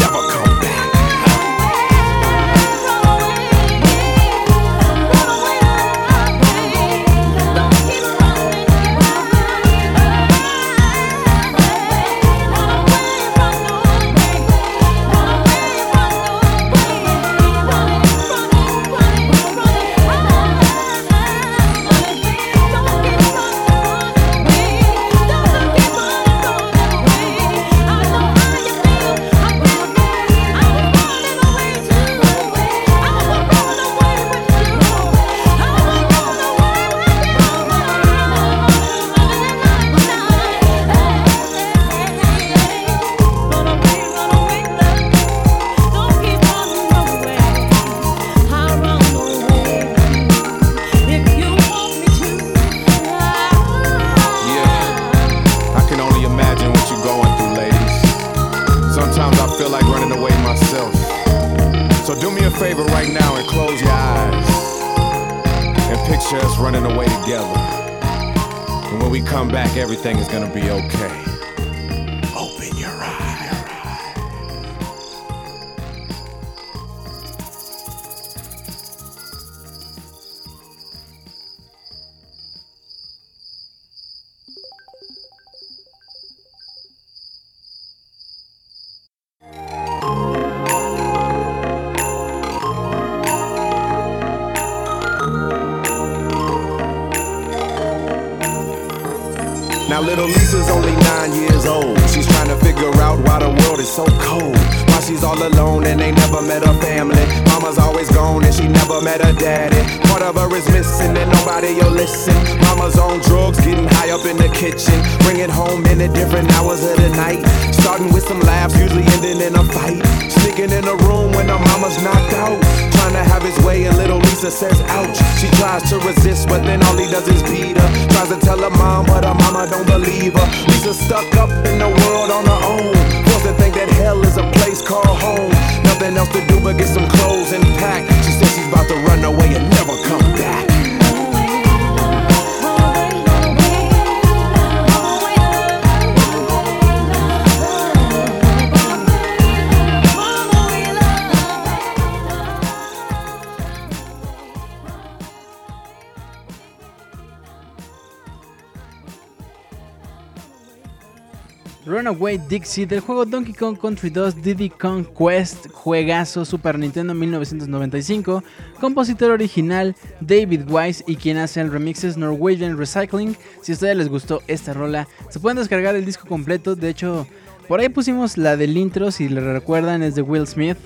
[162.07, 168.45] Runaway Dixie del juego Donkey Kong Country 2 Diddy Kong Quest, juegazo Super Nintendo 1995,
[168.81, 173.37] compositor original David Wise y quien hace el remix es Norwegian Recycling.
[173.61, 176.77] Si a ustedes les gustó esta rola, se pueden descargar el disco completo.
[176.77, 177.27] De hecho,
[177.67, 180.79] por ahí pusimos la del intro, si le recuerdan, es de Will Smith.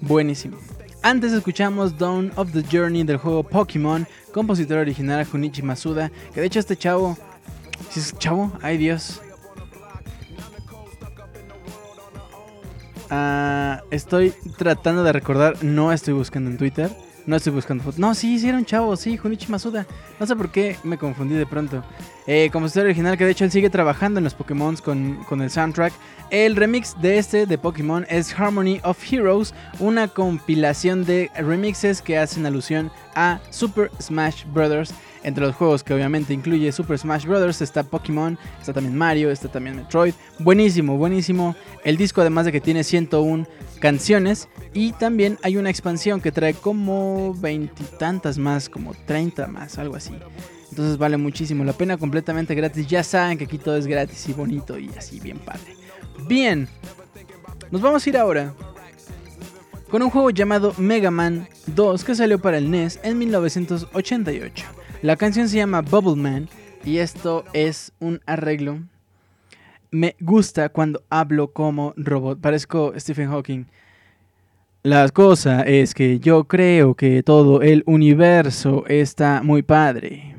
[0.00, 0.58] Buenísimo.
[1.02, 6.46] Antes escuchamos Dawn of the Journey del juego Pokémon, compositor original Junichi Masuda, que de
[6.46, 7.18] hecho este chavo...
[7.90, 8.52] ¿Sí es chavo?
[8.62, 9.20] Ay Dios.
[13.14, 16.90] Ah, estoy tratando de recordar, no estoy buscando en Twitter,
[17.26, 17.98] no estoy buscando fotos.
[17.98, 19.86] No, sí, sí era un chavo, sí, Junichi Masuda.
[20.18, 21.84] No sé por qué me confundí de pronto.
[22.26, 25.50] Eh, compositor original que de hecho él sigue trabajando en los Pokémon con, con el
[25.50, 25.92] soundtrack.
[26.30, 32.16] El remix de este de Pokémon es Harmony of Heroes, una compilación de remixes que
[32.16, 34.94] hacen alusión a Super Smash Bros.
[35.24, 37.60] Entre los juegos que obviamente incluye Super Smash Bros.
[37.60, 40.14] está Pokémon, está también Mario, está también Metroid.
[40.38, 41.54] Buenísimo, buenísimo.
[41.84, 43.46] El disco además de que tiene 101
[43.80, 49.96] canciones y también hay una expansión que trae como veintitantas más, como 30 más, algo
[49.96, 50.12] así.
[50.70, 52.86] Entonces vale muchísimo la pena, completamente gratis.
[52.86, 55.76] Ya saben que aquí todo es gratis y bonito y así bien padre.
[56.26, 56.68] Bien,
[57.70, 58.54] nos vamos a ir ahora
[59.90, 64.81] con un juego llamado Mega Man 2 que salió para el NES en 1988.
[65.02, 66.48] La canción se llama Bubble Man
[66.84, 68.78] y esto es un arreglo.
[69.90, 72.40] Me gusta cuando hablo como robot.
[72.40, 73.66] Parezco Stephen Hawking.
[74.84, 80.36] La cosa es que yo creo que todo el universo está muy padre.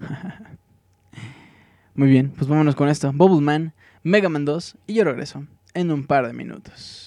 [1.94, 3.12] muy bien, pues vámonos con esto.
[3.12, 7.03] Bubble Man, Mega Man 2 y yo regreso en un par de minutos.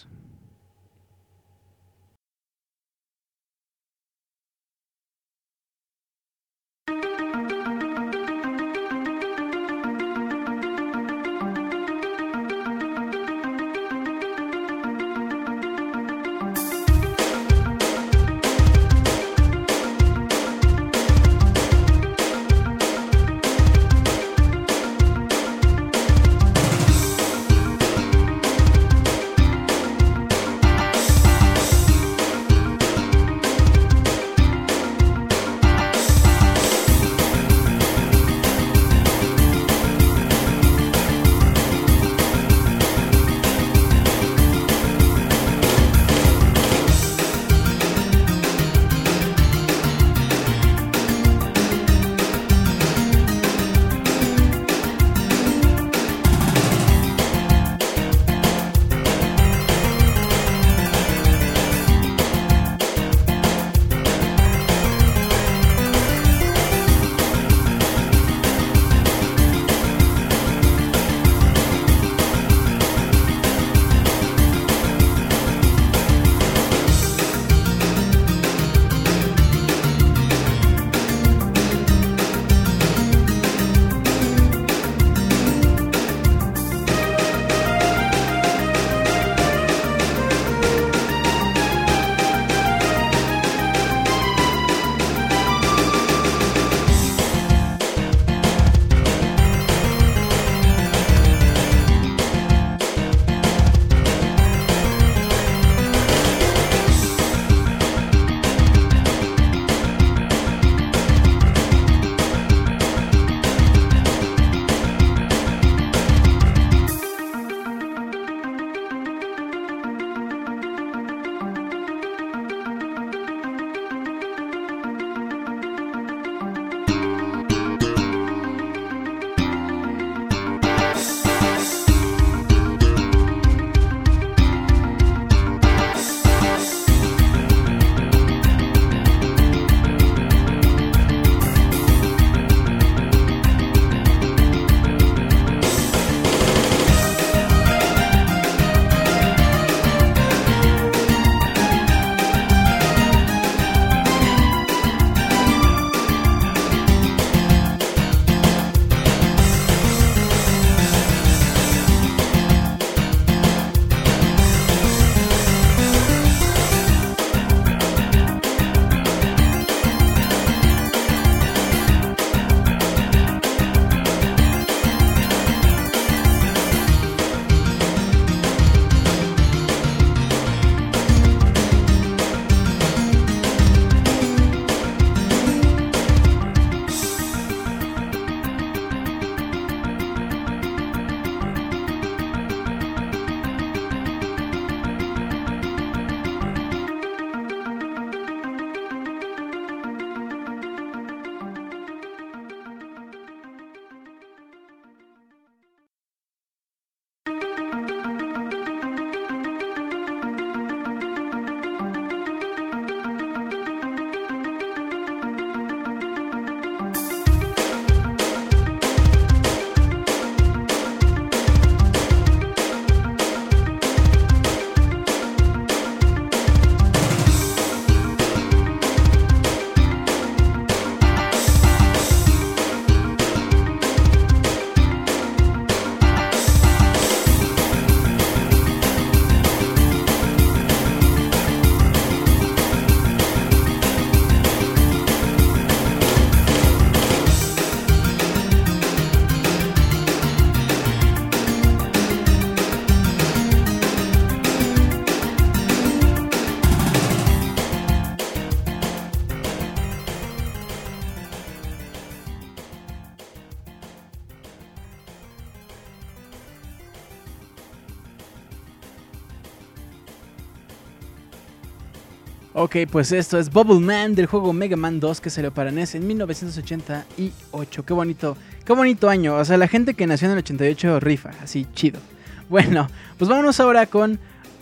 [272.67, 275.95] Ok, pues esto es Bubble Man del juego Mega Man 2 que salió para NES
[275.95, 277.85] en 1988.
[277.85, 278.35] Qué bonito,
[278.65, 279.35] qué bonito año.
[279.35, 282.01] O sea, la gente que nació en el 88 rifa, así chido.
[282.49, 284.19] Bueno, pues vámonos ahora con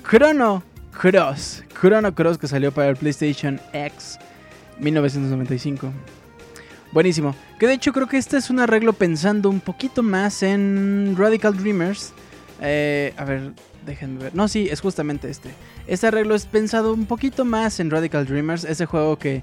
[0.07, 0.61] Chrono
[0.91, 1.64] Cross.
[1.73, 4.19] Chrono Cross que salió para el PlayStation X
[4.77, 5.91] 1995.
[6.91, 7.36] Buenísimo.
[7.60, 11.57] Que de hecho creo que este es un arreglo pensando un poquito más en Radical
[11.57, 12.14] Dreamers.
[12.61, 13.53] Eh, a ver,
[13.86, 14.36] déjenme ver.
[14.36, 15.49] No, sí, es justamente este.
[15.88, 19.41] Este arreglo es pensado un poquito más en Radical Dreamers, ese juego que,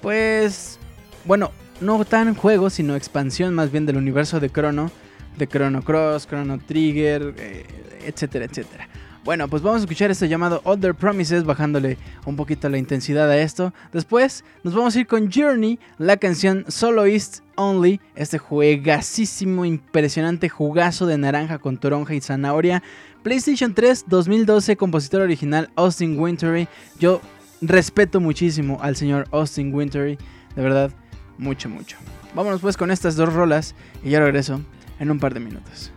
[0.00, 0.78] pues,
[1.24, 1.50] bueno,
[1.80, 4.90] no tan juego, sino expansión más bien del universo de Chrono,
[5.36, 7.64] de Chrono Cross, Chrono Trigger, eh,
[8.06, 8.88] etcétera, etcétera.
[9.22, 13.36] Bueno, pues vamos a escuchar este llamado Other Promises, bajándole un poquito la intensidad a
[13.36, 13.74] esto.
[13.92, 21.04] Después nos vamos a ir con Journey, la canción Soloist Only, este juegasísimo, impresionante jugazo
[21.04, 22.82] de naranja con toronja y zanahoria.
[23.22, 26.68] PlayStation 3 2012, compositor original Austin Wintory.
[26.98, 27.20] Yo
[27.60, 30.18] respeto muchísimo al señor Austin Wintory,
[30.56, 30.90] de verdad,
[31.38, 31.96] mucho, mucho.
[32.34, 34.60] Vámonos pues con estas dos rolas y ya regreso
[34.98, 35.92] en un par de minutos.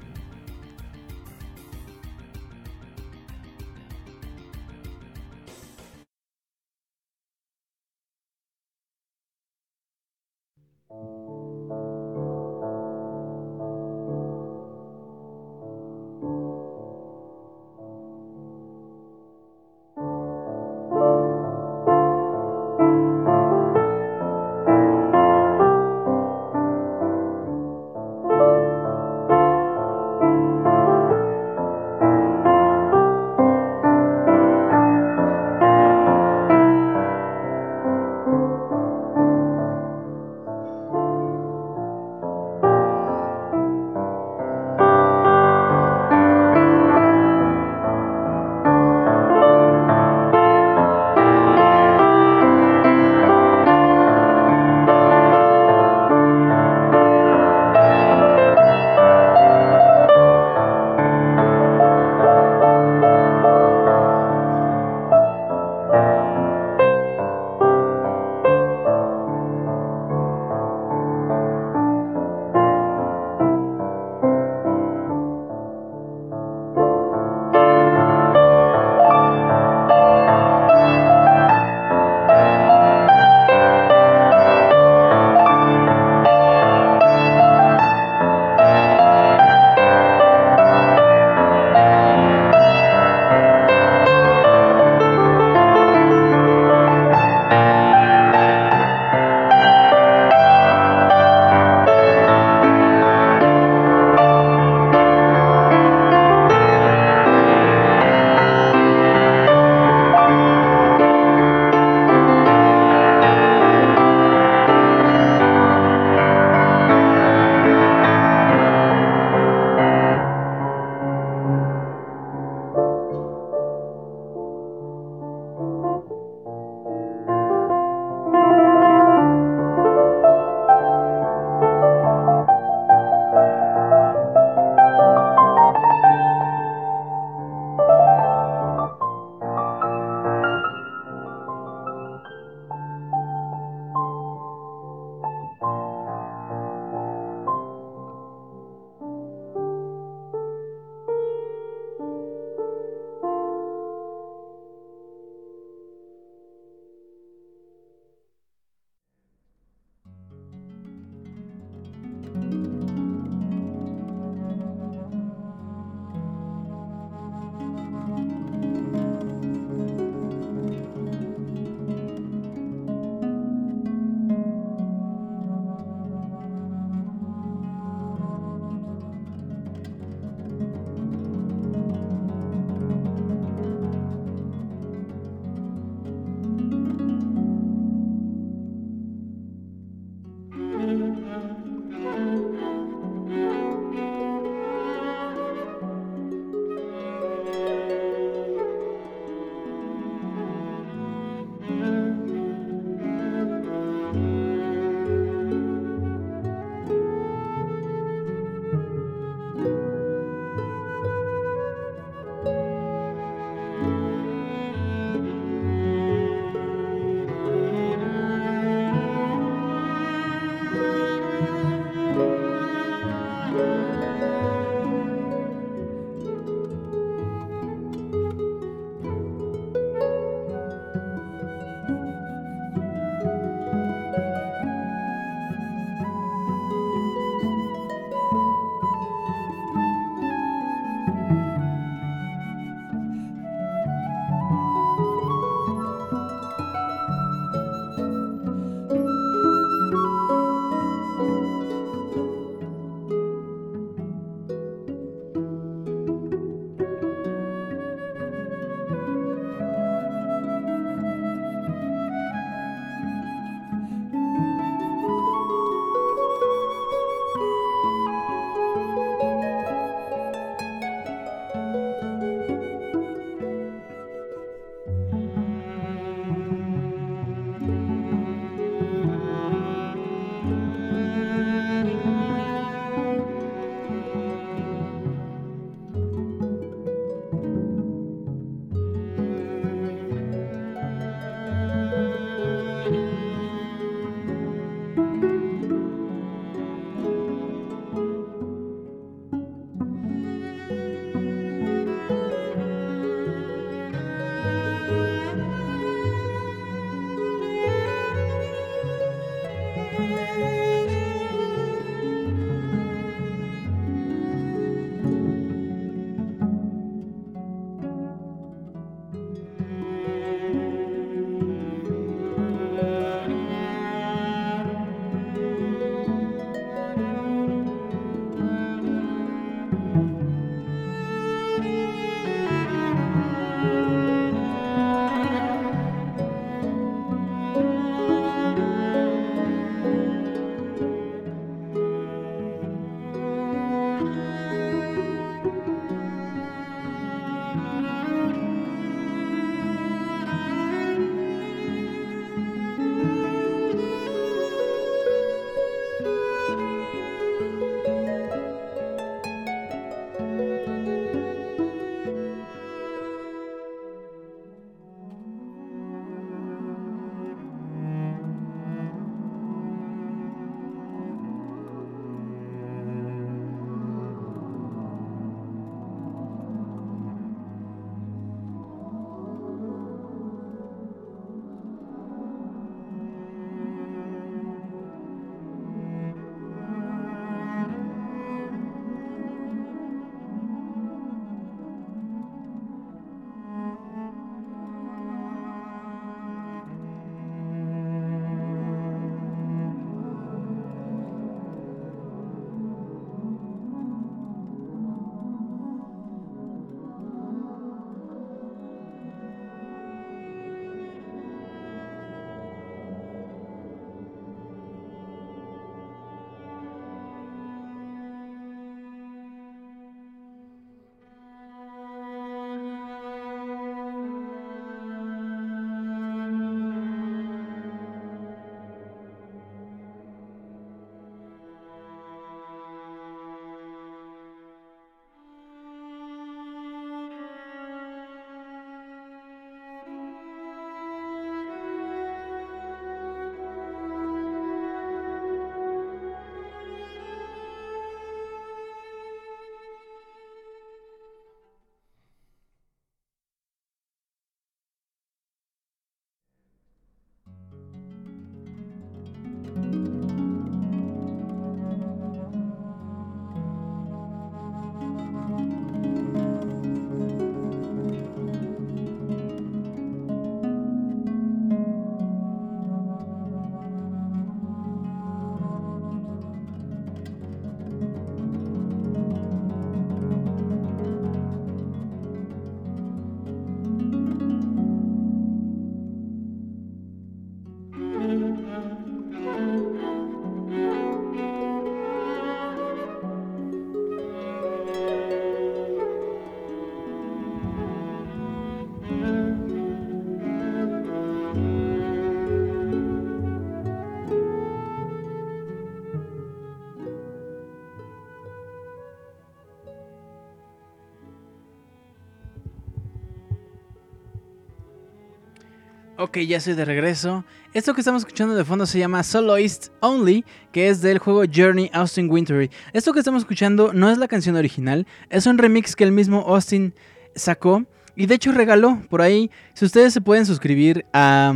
[516.03, 517.23] Ok, ya estoy de regreso.
[517.53, 521.69] Esto que estamos escuchando de fondo se llama Soloist Only, que es del juego Journey
[521.71, 522.51] Austin Wintory.
[522.73, 526.25] Esto que estamos escuchando no es la canción original, es un remix que el mismo
[526.27, 526.75] Austin
[527.15, 527.63] sacó
[527.95, 529.31] y de hecho regaló por ahí.
[529.53, 531.33] Si ustedes se pueden suscribir a,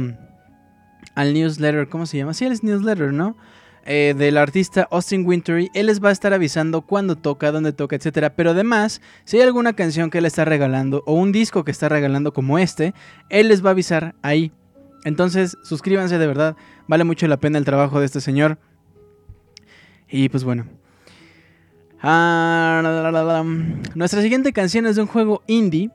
[1.15, 2.33] al newsletter, ¿cómo se llama?
[2.33, 3.37] Sí, es newsletter, ¿no?
[3.89, 7.95] Eh, del artista Austin Wintory, él les va a estar avisando cuándo toca, dónde toca,
[7.95, 8.35] etcétera.
[8.35, 11.87] Pero además, si hay alguna canción que él está regalando o un disco que está
[11.87, 12.93] regalando como este,
[13.29, 14.51] él les va a avisar ahí.
[15.07, 18.57] Entonces, suscríbanse de verdad, vale mucho la pena el trabajo de este señor.
[20.09, 20.65] Y pues bueno.
[22.01, 22.81] Ah,
[23.95, 25.91] nuestra siguiente canción es de un juego indie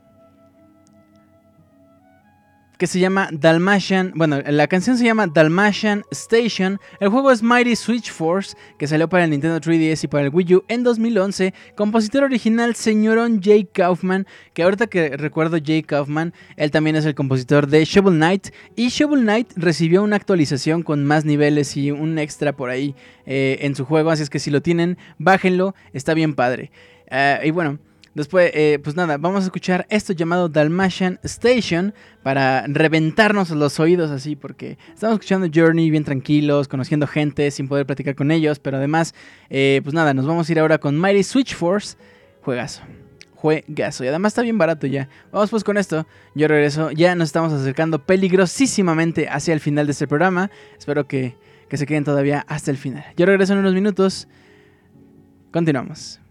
[2.82, 4.10] que se llama Dalmatian.
[4.16, 6.80] Bueno, la canción se llama Dalmatian Station.
[6.98, 10.30] El juego es Mighty Switch Force, que salió para el Nintendo 3DS y para el
[10.34, 11.54] Wii U en 2011.
[11.76, 14.26] Compositor original, señorón Jay Kaufman.
[14.52, 18.48] Que ahorita que recuerdo Jay Kaufman, él también es el compositor de Shovel Knight.
[18.74, 22.96] Y Shovel Knight recibió una actualización con más niveles y un extra por ahí
[23.26, 24.10] eh, en su juego.
[24.10, 25.76] Así es que si lo tienen, bájenlo.
[25.92, 26.72] Está bien padre.
[27.08, 27.78] Eh, y bueno.
[28.14, 34.10] Después, eh, pues nada, vamos a escuchar esto llamado Dalmatian Station para reventarnos los oídos
[34.10, 38.76] así, porque estamos escuchando Journey bien tranquilos, conociendo gente sin poder platicar con ellos, pero
[38.76, 39.14] además,
[39.48, 41.96] eh, pues nada, nos vamos a ir ahora con Mighty Switch Force,
[42.42, 42.82] juegazo.
[43.34, 44.04] Juegazo.
[44.04, 45.08] Y además está bien barato ya.
[45.32, 46.06] Vamos pues con esto.
[46.36, 46.92] Yo regreso.
[46.92, 50.48] Ya nos estamos acercando peligrosísimamente hacia el final de este programa.
[50.78, 51.36] Espero que,
[51.68, 53.04] que se queden todavía hasta el final.
[53.16, 54.28] Yo regreso en unos minutos.
[55.50, 56.21] Continuamos.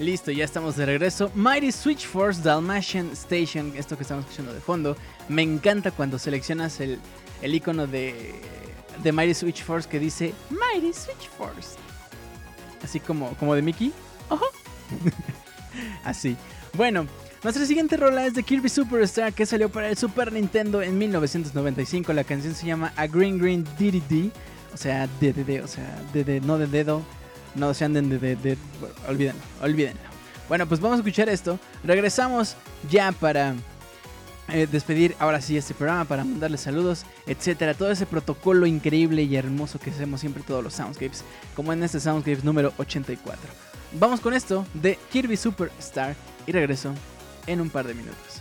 [0.00, 1.30] Listo, ya estamos de regreso.
[1.36, 4.96] Mighty Switch Force Dalmatian Station, esto que estamos escuchando de fondo.
[5.28, 6.98] Me encanta cuando seleccionas el,
[7.42, 8.34] el icono de,
[9.04, 11.76] de Mighty Switch Force que dice Mighty Switch Force.
[12.82, 13.92] Así como, como de Mickey.
[14.30, 14.44] Ojo.
[16.04, 16.36] Así.
[16.72, 17.06] Bueno,
[17.44, 22.12] nuestra siguiente rola es de Kirby Superstar que salió para el Super Nintendo en 1995.
[22.12, 24.32] La canción se llama A Green Green DDD.
[24.72, 27.04] O sea, DDD, o sea, DD, no de dedo
[27.54, 28.58] no se anden de, de,
[29.08, 30.00] olvídenlo, olvídenlo.
[30.48, 31.58] Bueno, pues vamos a escuchar esto.
[31.84, 32.56] Regresamos
[32.90, 33.54] ya para
[34.48, 37.74] eh, despedir ahora sí este programa, para mandarles saludos, etcétera.
[37.74, 41.24] Todo ese protocolo increíble y hermoso que hacemos siempre todos los Soundscapes,
[41.56, 43.40] como en este Soundscapes número 84.
[43.98, 46.14] Vamos con esto de Kirby Superstar
[46.46, 46.92] y regreso
[47.46, 48.33] en un par de minutos.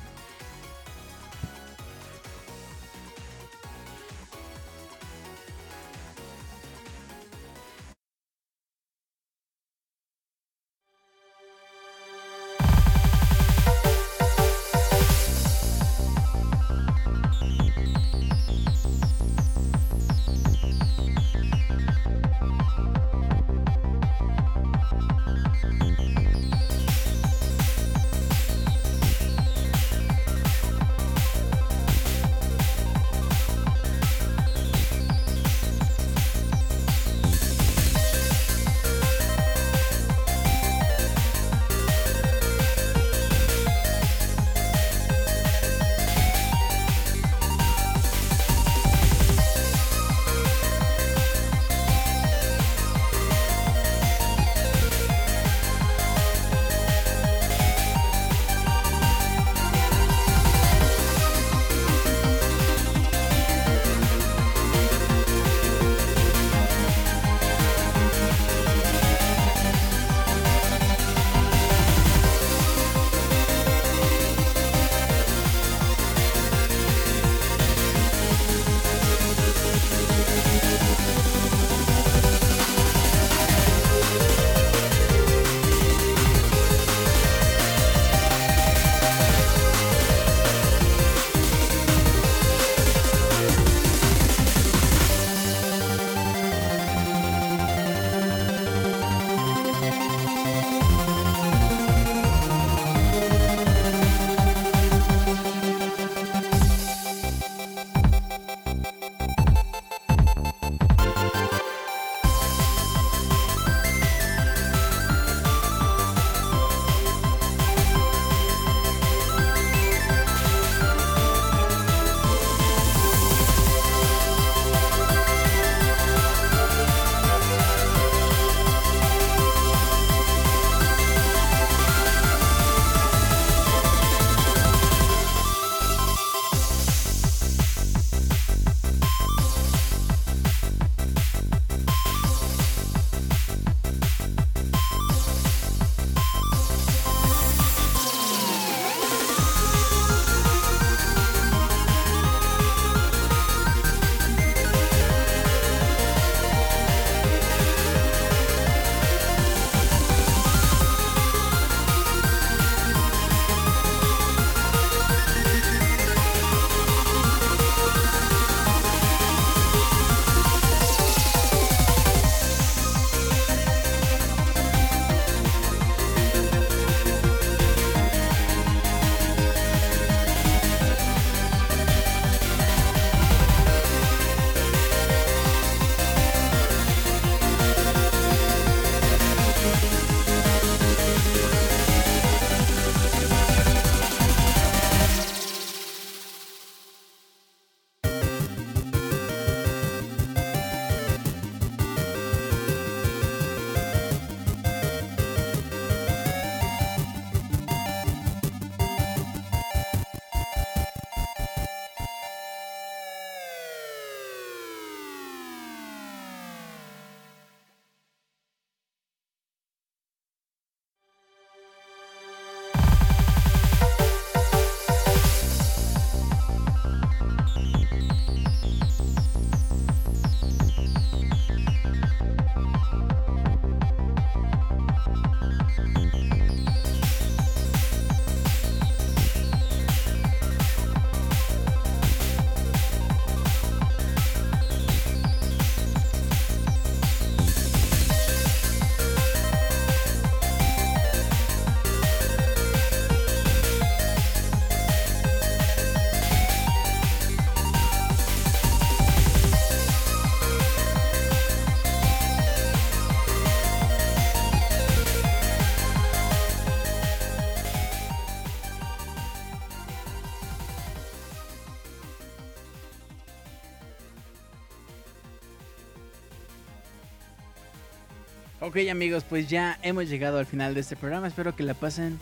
[278.74, 281.28] Ok amigos, pues ya hemos llegado al final de este programa.
[281.28, 282.18] Espero que la pasen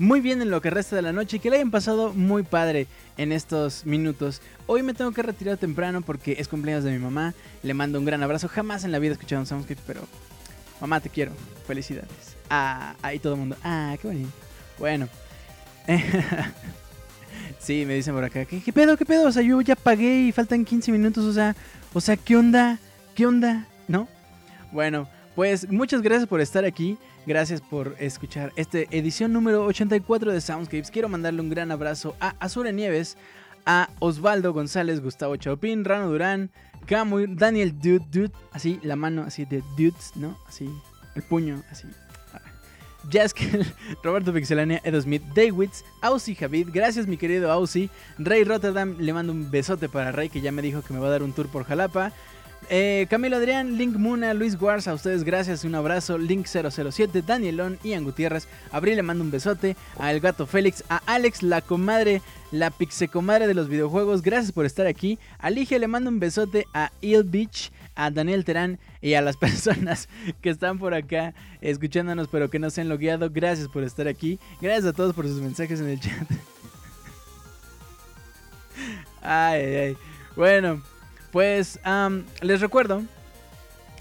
[0.00, 2.42] muy bien en lo que resta de la noche y que le hayan pasado muy
[2.42, 4.42] padre en estos minutos.
[4.66, 7.32] Hoy me tengo que retirar temprano porque es cumpleaños de mi mamá.
[7.62, 8.48] Le mando un gran abrazo.
[8.48, 10.00] Jamás en la vida he escuchado un Soundscape, pero
[10.80, 11.30] mamá te quiero.
[11.64, 12.10] Felicidades.
[12.50, 13.56] Ah, ahí todo el mundo.
[13.62, 14.32] Ah, qué bonito.
[14.80, 15.08] Bueno.
[17.60, 18.46] sí, me dicen por acá.
[18.46, 18.96] ¿Qué, ¿Qué, pedo?
[18.96, 19.28] ¿Qué pedo?
[19.28, 21.24] O sea, yo ya pagué y faltan 15 minutos.
[21.24, 21.54] O sea,
[21.92, 22.80] o sea, ¿qué onda?
[23.14, 23.68] ¿Qué onda?
[23.86, 24.08] ¿No?
[24.72, 26.98] Bueno, pues muchas gracias por estar aquí.
[27.26, 30.90] Gracias por escuchar esta edición número 84 de Soundscapes.
[30.90, 33.16] Quiero mandarle un gran abrazo a Azure Nieves,
[33.64, 36.50] a Osvaldo González, Gustavo Chaupín, Rano Durán,
[36.86, 40.38] Camuy, Daniel Dude, Dude, así la mano así de Dudes, ¿no?
[40.46, 40.68] Así,
[41.14, 41.88] el puño, así.
[43.10, 43.66] Jaskel,
[44.02, 49.32] Roberto Pixelania, Edo Smith, Daywitz, Aussie Javid, gracias mi querido Aussie, Rey Rotterdam, le mando
[49.32, 51.48] un besote para Rey que ya me dijo que me va a dar un tour
[51.48, 52.12] por Jalapa,
[52.70, 56.18] eh, Camilo Adrián, Link Muna, Luis Guarza, a ustedes gracias un abrazo.
[56.18, 60.98] Link 007, Danielón, Ian Gutiérrez, Abril le mando un besote, a El Gato Félix, a
[61.06, 65.18] Alex, la comadre, la pixecomadre de los videojuegos, gracias por estar aquí.
[65.38, 70.08] A le mando un besote, a Il Beach, a Daniel Terán y a las personas
[70.40, 74.38] que están por acá escuchándonos pero que no se han logueado, gracias por estar aquí.
[74.60, 76.30] Gracias a todos por sus mensajes en el chat.
[79.22, 79.96] ay, ay.
[80.36, 80.93] Bueno.
[81.34, 81.80] Pues
[82.42, 83.02] les recuerdo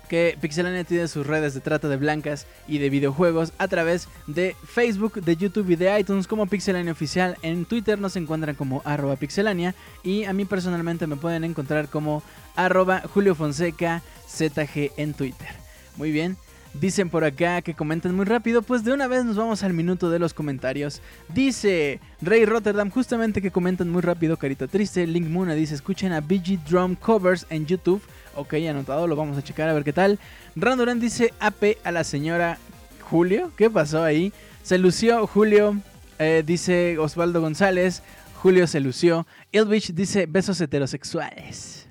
[0.07, 4.55] que Pixelania tiene sus redes de trata de blancas y de videojuegos a través de
[4.67, 7.35] Facebook, de YouTube y de iTunes como Pixelania Oficial.
[7.41, 9.73] En Twitter nos encuentran como arroba pixelania
[10.03, 12.21] y a mí personalmente me pueden encontrar como
[12.55, 15.47] arroba Julio Fonseca ZG en Twitter.
[15.95, 16.37] Muy bien.
[16.73, 20.09] Dicen por acá que comentan muy rápido, pues de una vez nos vamos al minuto
[20.09, 21.01] de los comentarios.
[21.29, 25.05] Dice Rey Rotterdam, justamente que comentan muy rápido, carita triste.
[25.05, 28.01] Link Muna dice, escuchen a BG Drum Covers en YouTube.
[28.35, 30.17] Ok, anotado, lo vamos a checar a ver qué tal.
[30.55, 32.57] Randoran dice AP a la señora
[33.01, 33.51] Julio.
[33.55, 34.33] ¿Qué pasó ahí?
[34.63, 35.77] Se lució Julio,
[36.17, 38.01] eh, dice Osvaldo González.
[38.41, 39.27] Julio se lució.
[39.51, 41.87] Ilvich dice besos heterosexuales.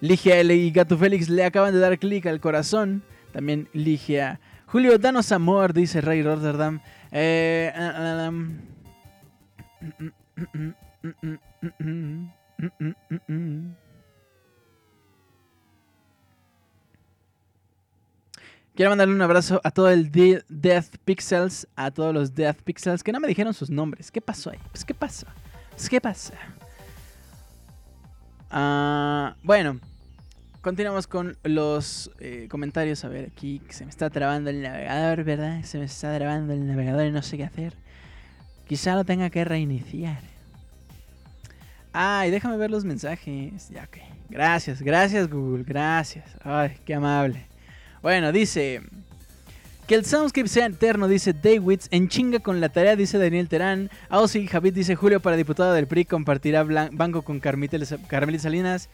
[0.00, 3.02] Ligia L y Gato Félix le acaban de dar clic al corazón.
[3.34, 4.38] También Ligia.
[4.66, 6.80] Julio, danos amor, dice Rey Rotterdam.
[7.10, 7.72] Eh,
[18.76, 23.10] Quiero mandarle un abrazo a todo el Death Pixels, a todos los Death Pixels que
[23.10, 24.12] no me dijeron sus nombres.
[24.12, 24.60] ¿Qué pasó ahí?
[24.70, 25.26] Pues, ¿qué pasa?
[25.70, 26.34] Pues, ¿qué pasa?
[28.48, 29.80] Ah, bueno,
[30.64, 33.04] Continuamos con los eh, comentarios.
[33.04, 35.62] A ver, aquí se me está trabando el navegador, ¿verdad?
[35.62, 37.74] Se me está trabando el navegador y no sé qué hacer.
[38.66, 40.20] Quizá lo tenga que reiniciar.
[41.92, 43.68] Ay, déjame ver los mensajes.
[43.68, 43.98] Ya, ok.
[44.30, 46.24] Gracias, gracias Google, gracias.
[46.42, 47.44] Ay, qué amable.
[48.00, 48.80] Bueno, dice...
[49.86, 51.88] Que el soundscape sea eterno, dice Daywitz.
[51.90, 53.90] En chinga con la tarea, dice Daniel Terán.
[54.08, 57.76] Aussie Javid dice Julio para diputado del PRI compartirá banco con Carmita
[58.38, 58.88] Salinas.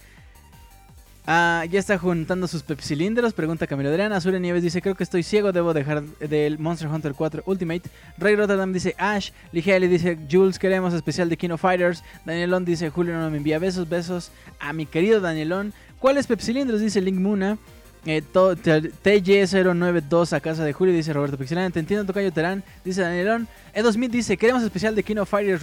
[1.33, 4.13] Ah, ya está juntando sus pepsilindros, pregunta Camilo Adrián.
[4.13, 7.89] Azure Nieves dice, creo que estoy ciego, debo dejar del Monster Hunter 4 Ultimate.
[8.19, 9.31] Ray Rotterdam dice, Ash.
[9.53, 12.03] Ligiali dice, Jules, queremos especial de Kino Fighters.
[12.25, 15.73] Danielón dice, Julio no me envía besos, besos a mi querido Danielón.
[16.01, 16.81] ¿Cuáles pepsilindros?
[16.81, 17.59] Dice Link Muna.
[18.07, 21.71] Eh, TJ092 a casa de Julio, dice Roberto Pixelán.
[21.71, 23.47] Te entiendo, Tocayo Terán, dice Danielón.
[23.73, 25.63] Edo Smith dice, queremos especial de Kino Fighters.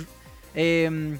[0.55, 1.17] Em,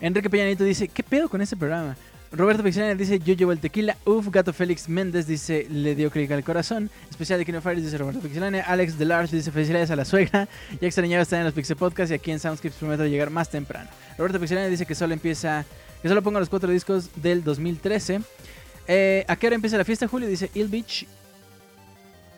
[0.00, 1.96] Enrique Peñanito dice, ¿qué pedo con ese programa?
[2.30, 3.96] Roberto Pixelania dice yo llevo el tequila.
[4.04, 6.90] Uf, Gato Félix Méndez dice le dio clic al corazón.
[7.08, 8.64] Especial de Kino Fires dice Roberto Pixelania.
[8.64, 10.46] Alex Delarge dice felicidades a la suegra.
[10.80, 13.88] Ya extrañaba estar en los Pixel Podcast y aquí en Soundscapes prometo llegar más temprano.
[14.18, 15.64] Roberto Pixelania dice que solo empieza,
[16.02, 18.20] que solo ponga los cuatro discos del 2013.
[18.88, 20.28] Eh, ¿A qué hora empieza la fiesta, Julio?
[20.28, 21.06] Dice Il Beach.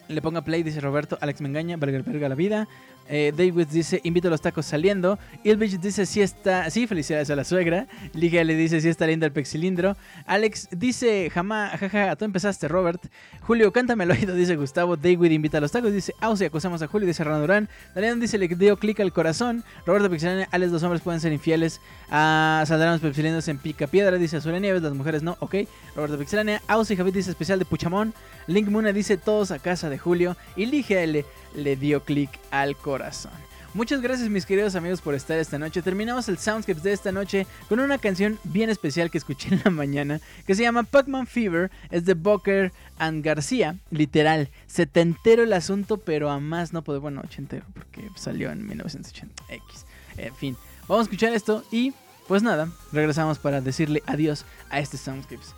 [0.09, 1.19] Le ponga play, dice Roberto.
[1.21, 2.69] Alex me engaña, verga, verga la vida.
[3.13, 5.19] Eh, David dice, invito a los tacos saliendo.
[5.43, 7.89] Ilvich dice, sí está, sí, felicidades a la suegra.
[8.15, 9.97] Ligia le dice, sí está lindo el pexilindro.
[10.27, 13.05] Alex dice, jamás, jaja, tú empezaste, Robert.
[13.41, 14.97] Julio, cántame el oído, dice Gustavo.
[14.97, 17.69] David invita a los tacos, dice, Ausi, acusamos a Julio, dice Rana Durán.
[17.97, 19.65] Daniel dice, le dio clic al corazón.
[19.85, 21.81] Roberto Pexilindro, Alex, los hombres pueden ser infieles.
[22.11, 25.57] Ah, saldrán los pexilindros en pica piedra, dice Azure Nieves, las mujeres no, ok.
[25.97, 28.15] Roberto Pixelania, Ausi Javid dice, especial de Puchamón.
[28.47, 30.37] Link Muna dice, todos a casa de Julio.
[30.55, 31.25] Y Ligia L
[31.55, 33.33] le dio clic al corazón.
[33.73, 35.81] Muchas gracias mis queridos amigos por estar esta noche.
[35.81, 39.71] Terminamos el Soundscapes de esta noche con una canción bien especial que escuché en la
[39.71, 41.71] mañana que se llama Pac-Man Fever.
[41.89, 43.77] Es de Booker and García.
[43.93, 47.01] Literal, setentero el asunto, pero a más no puedo.
[47.01, 49.85] Bueno, ochentero porque salió en 1980X.
[50.17, 50.57] En fin,
[50.89, 51.93] vamos a escuchar esto y
[52.27, 55.55] pues nada, regresamos para decirle adiós a este Soundscapes.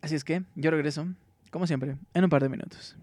[0.00, 1.08] Así es que yo regreso,
[1.50, 2.96] como siempre, en un par de minutos.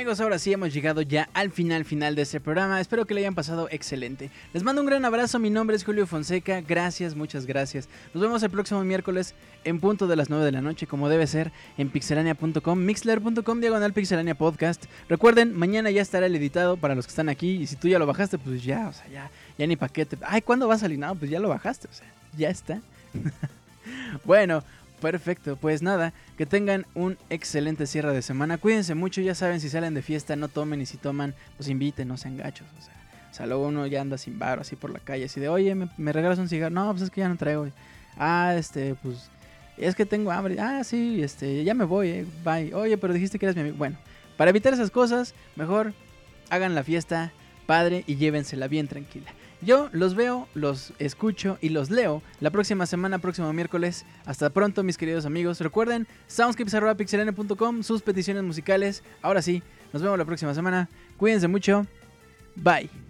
[0.00, 2.80] Amigos, ahora sí hemos llegado ya al final final de este programa.
[2.80, 4.30] Espero que le hayan pasado excelente.
[4.54, 5.38] Les mando un gran abrazo.
[5.38, 6.62] Mi nombre es Julio Fonseca.
[6.62, 7.86] Gracias, muchas gracias.
[8.14, 11.26] Nos vemos el próximo miércoles en punto de las 9 de la noche, como debe
[11.26, 14.86] ser, en pixelania.com, mixler.com, diagonal pixelania podcast.
[15.06, 17.56] Recuerden, mañana ya estará el editado para los que están aquí.
[17.56, 20.16] Y si tú ya lo bajaste, pues ya, o sea, ya, ya ni paquete.
[20.22, 20.98] Ay, ¿cuándo va a salir?
[21.18, 22.06] Pues ya lo bajaste, o sea,
[22.38, 22.80] ya está.
[24.24, 24.64] bueno,
[25.00, 25.56] perfecto.
[25.56, 28.58] Pues nada, que tengan un excelente cierre de semana.
[28.58, 32.08] Cuídense mucho, ya saben, si salen de fiesta, no tomen y si toman, pues inviten,
[32.08, 32.66] no sean gachos.
[32.78, 32.94] O sea,
[33.30, 35.74] o sea luego uno ya anda sin bar así por la calle, así de, oye,
[35.74, 36.74] ¿me, me regalas un cigarro?
[36.74, 37.68] No, pues es que ya no traigo.
[38.16, 39.30] Ah, este, pues,
[39.76, 40.60] es que tengo hambre.
[40.60, 42.74] Ah, sí, este, ya me voy, eh, bye.
[42.74, 43.76] Oye, pero dijiste que eras mi amigo.
[43.76, 43.96] Bueno,
[44.36, 45.94] para evitar esas cosas, mejor
[46.50, 47.32] hagan la fiesta
[47.66, 49.32] padre y llévensela bien tranquila.
[49.62, 54.06] Yo los veo, los escucho y los leo la próxima semana, próximo miércoles.
[54.24, 55.60] Hasta pronto, mis queridos amigos.
[55.60, 59.02] Recuerden, soundscapes.pixelene.com, sus peticiones musicales.
[59.20, 59.62] Ahora sí,
[59.92, 60.88] nos vemos la próxima semana.
[61.18, 61.86] Cuídense mucho.
[62.56, 63.09] Bye.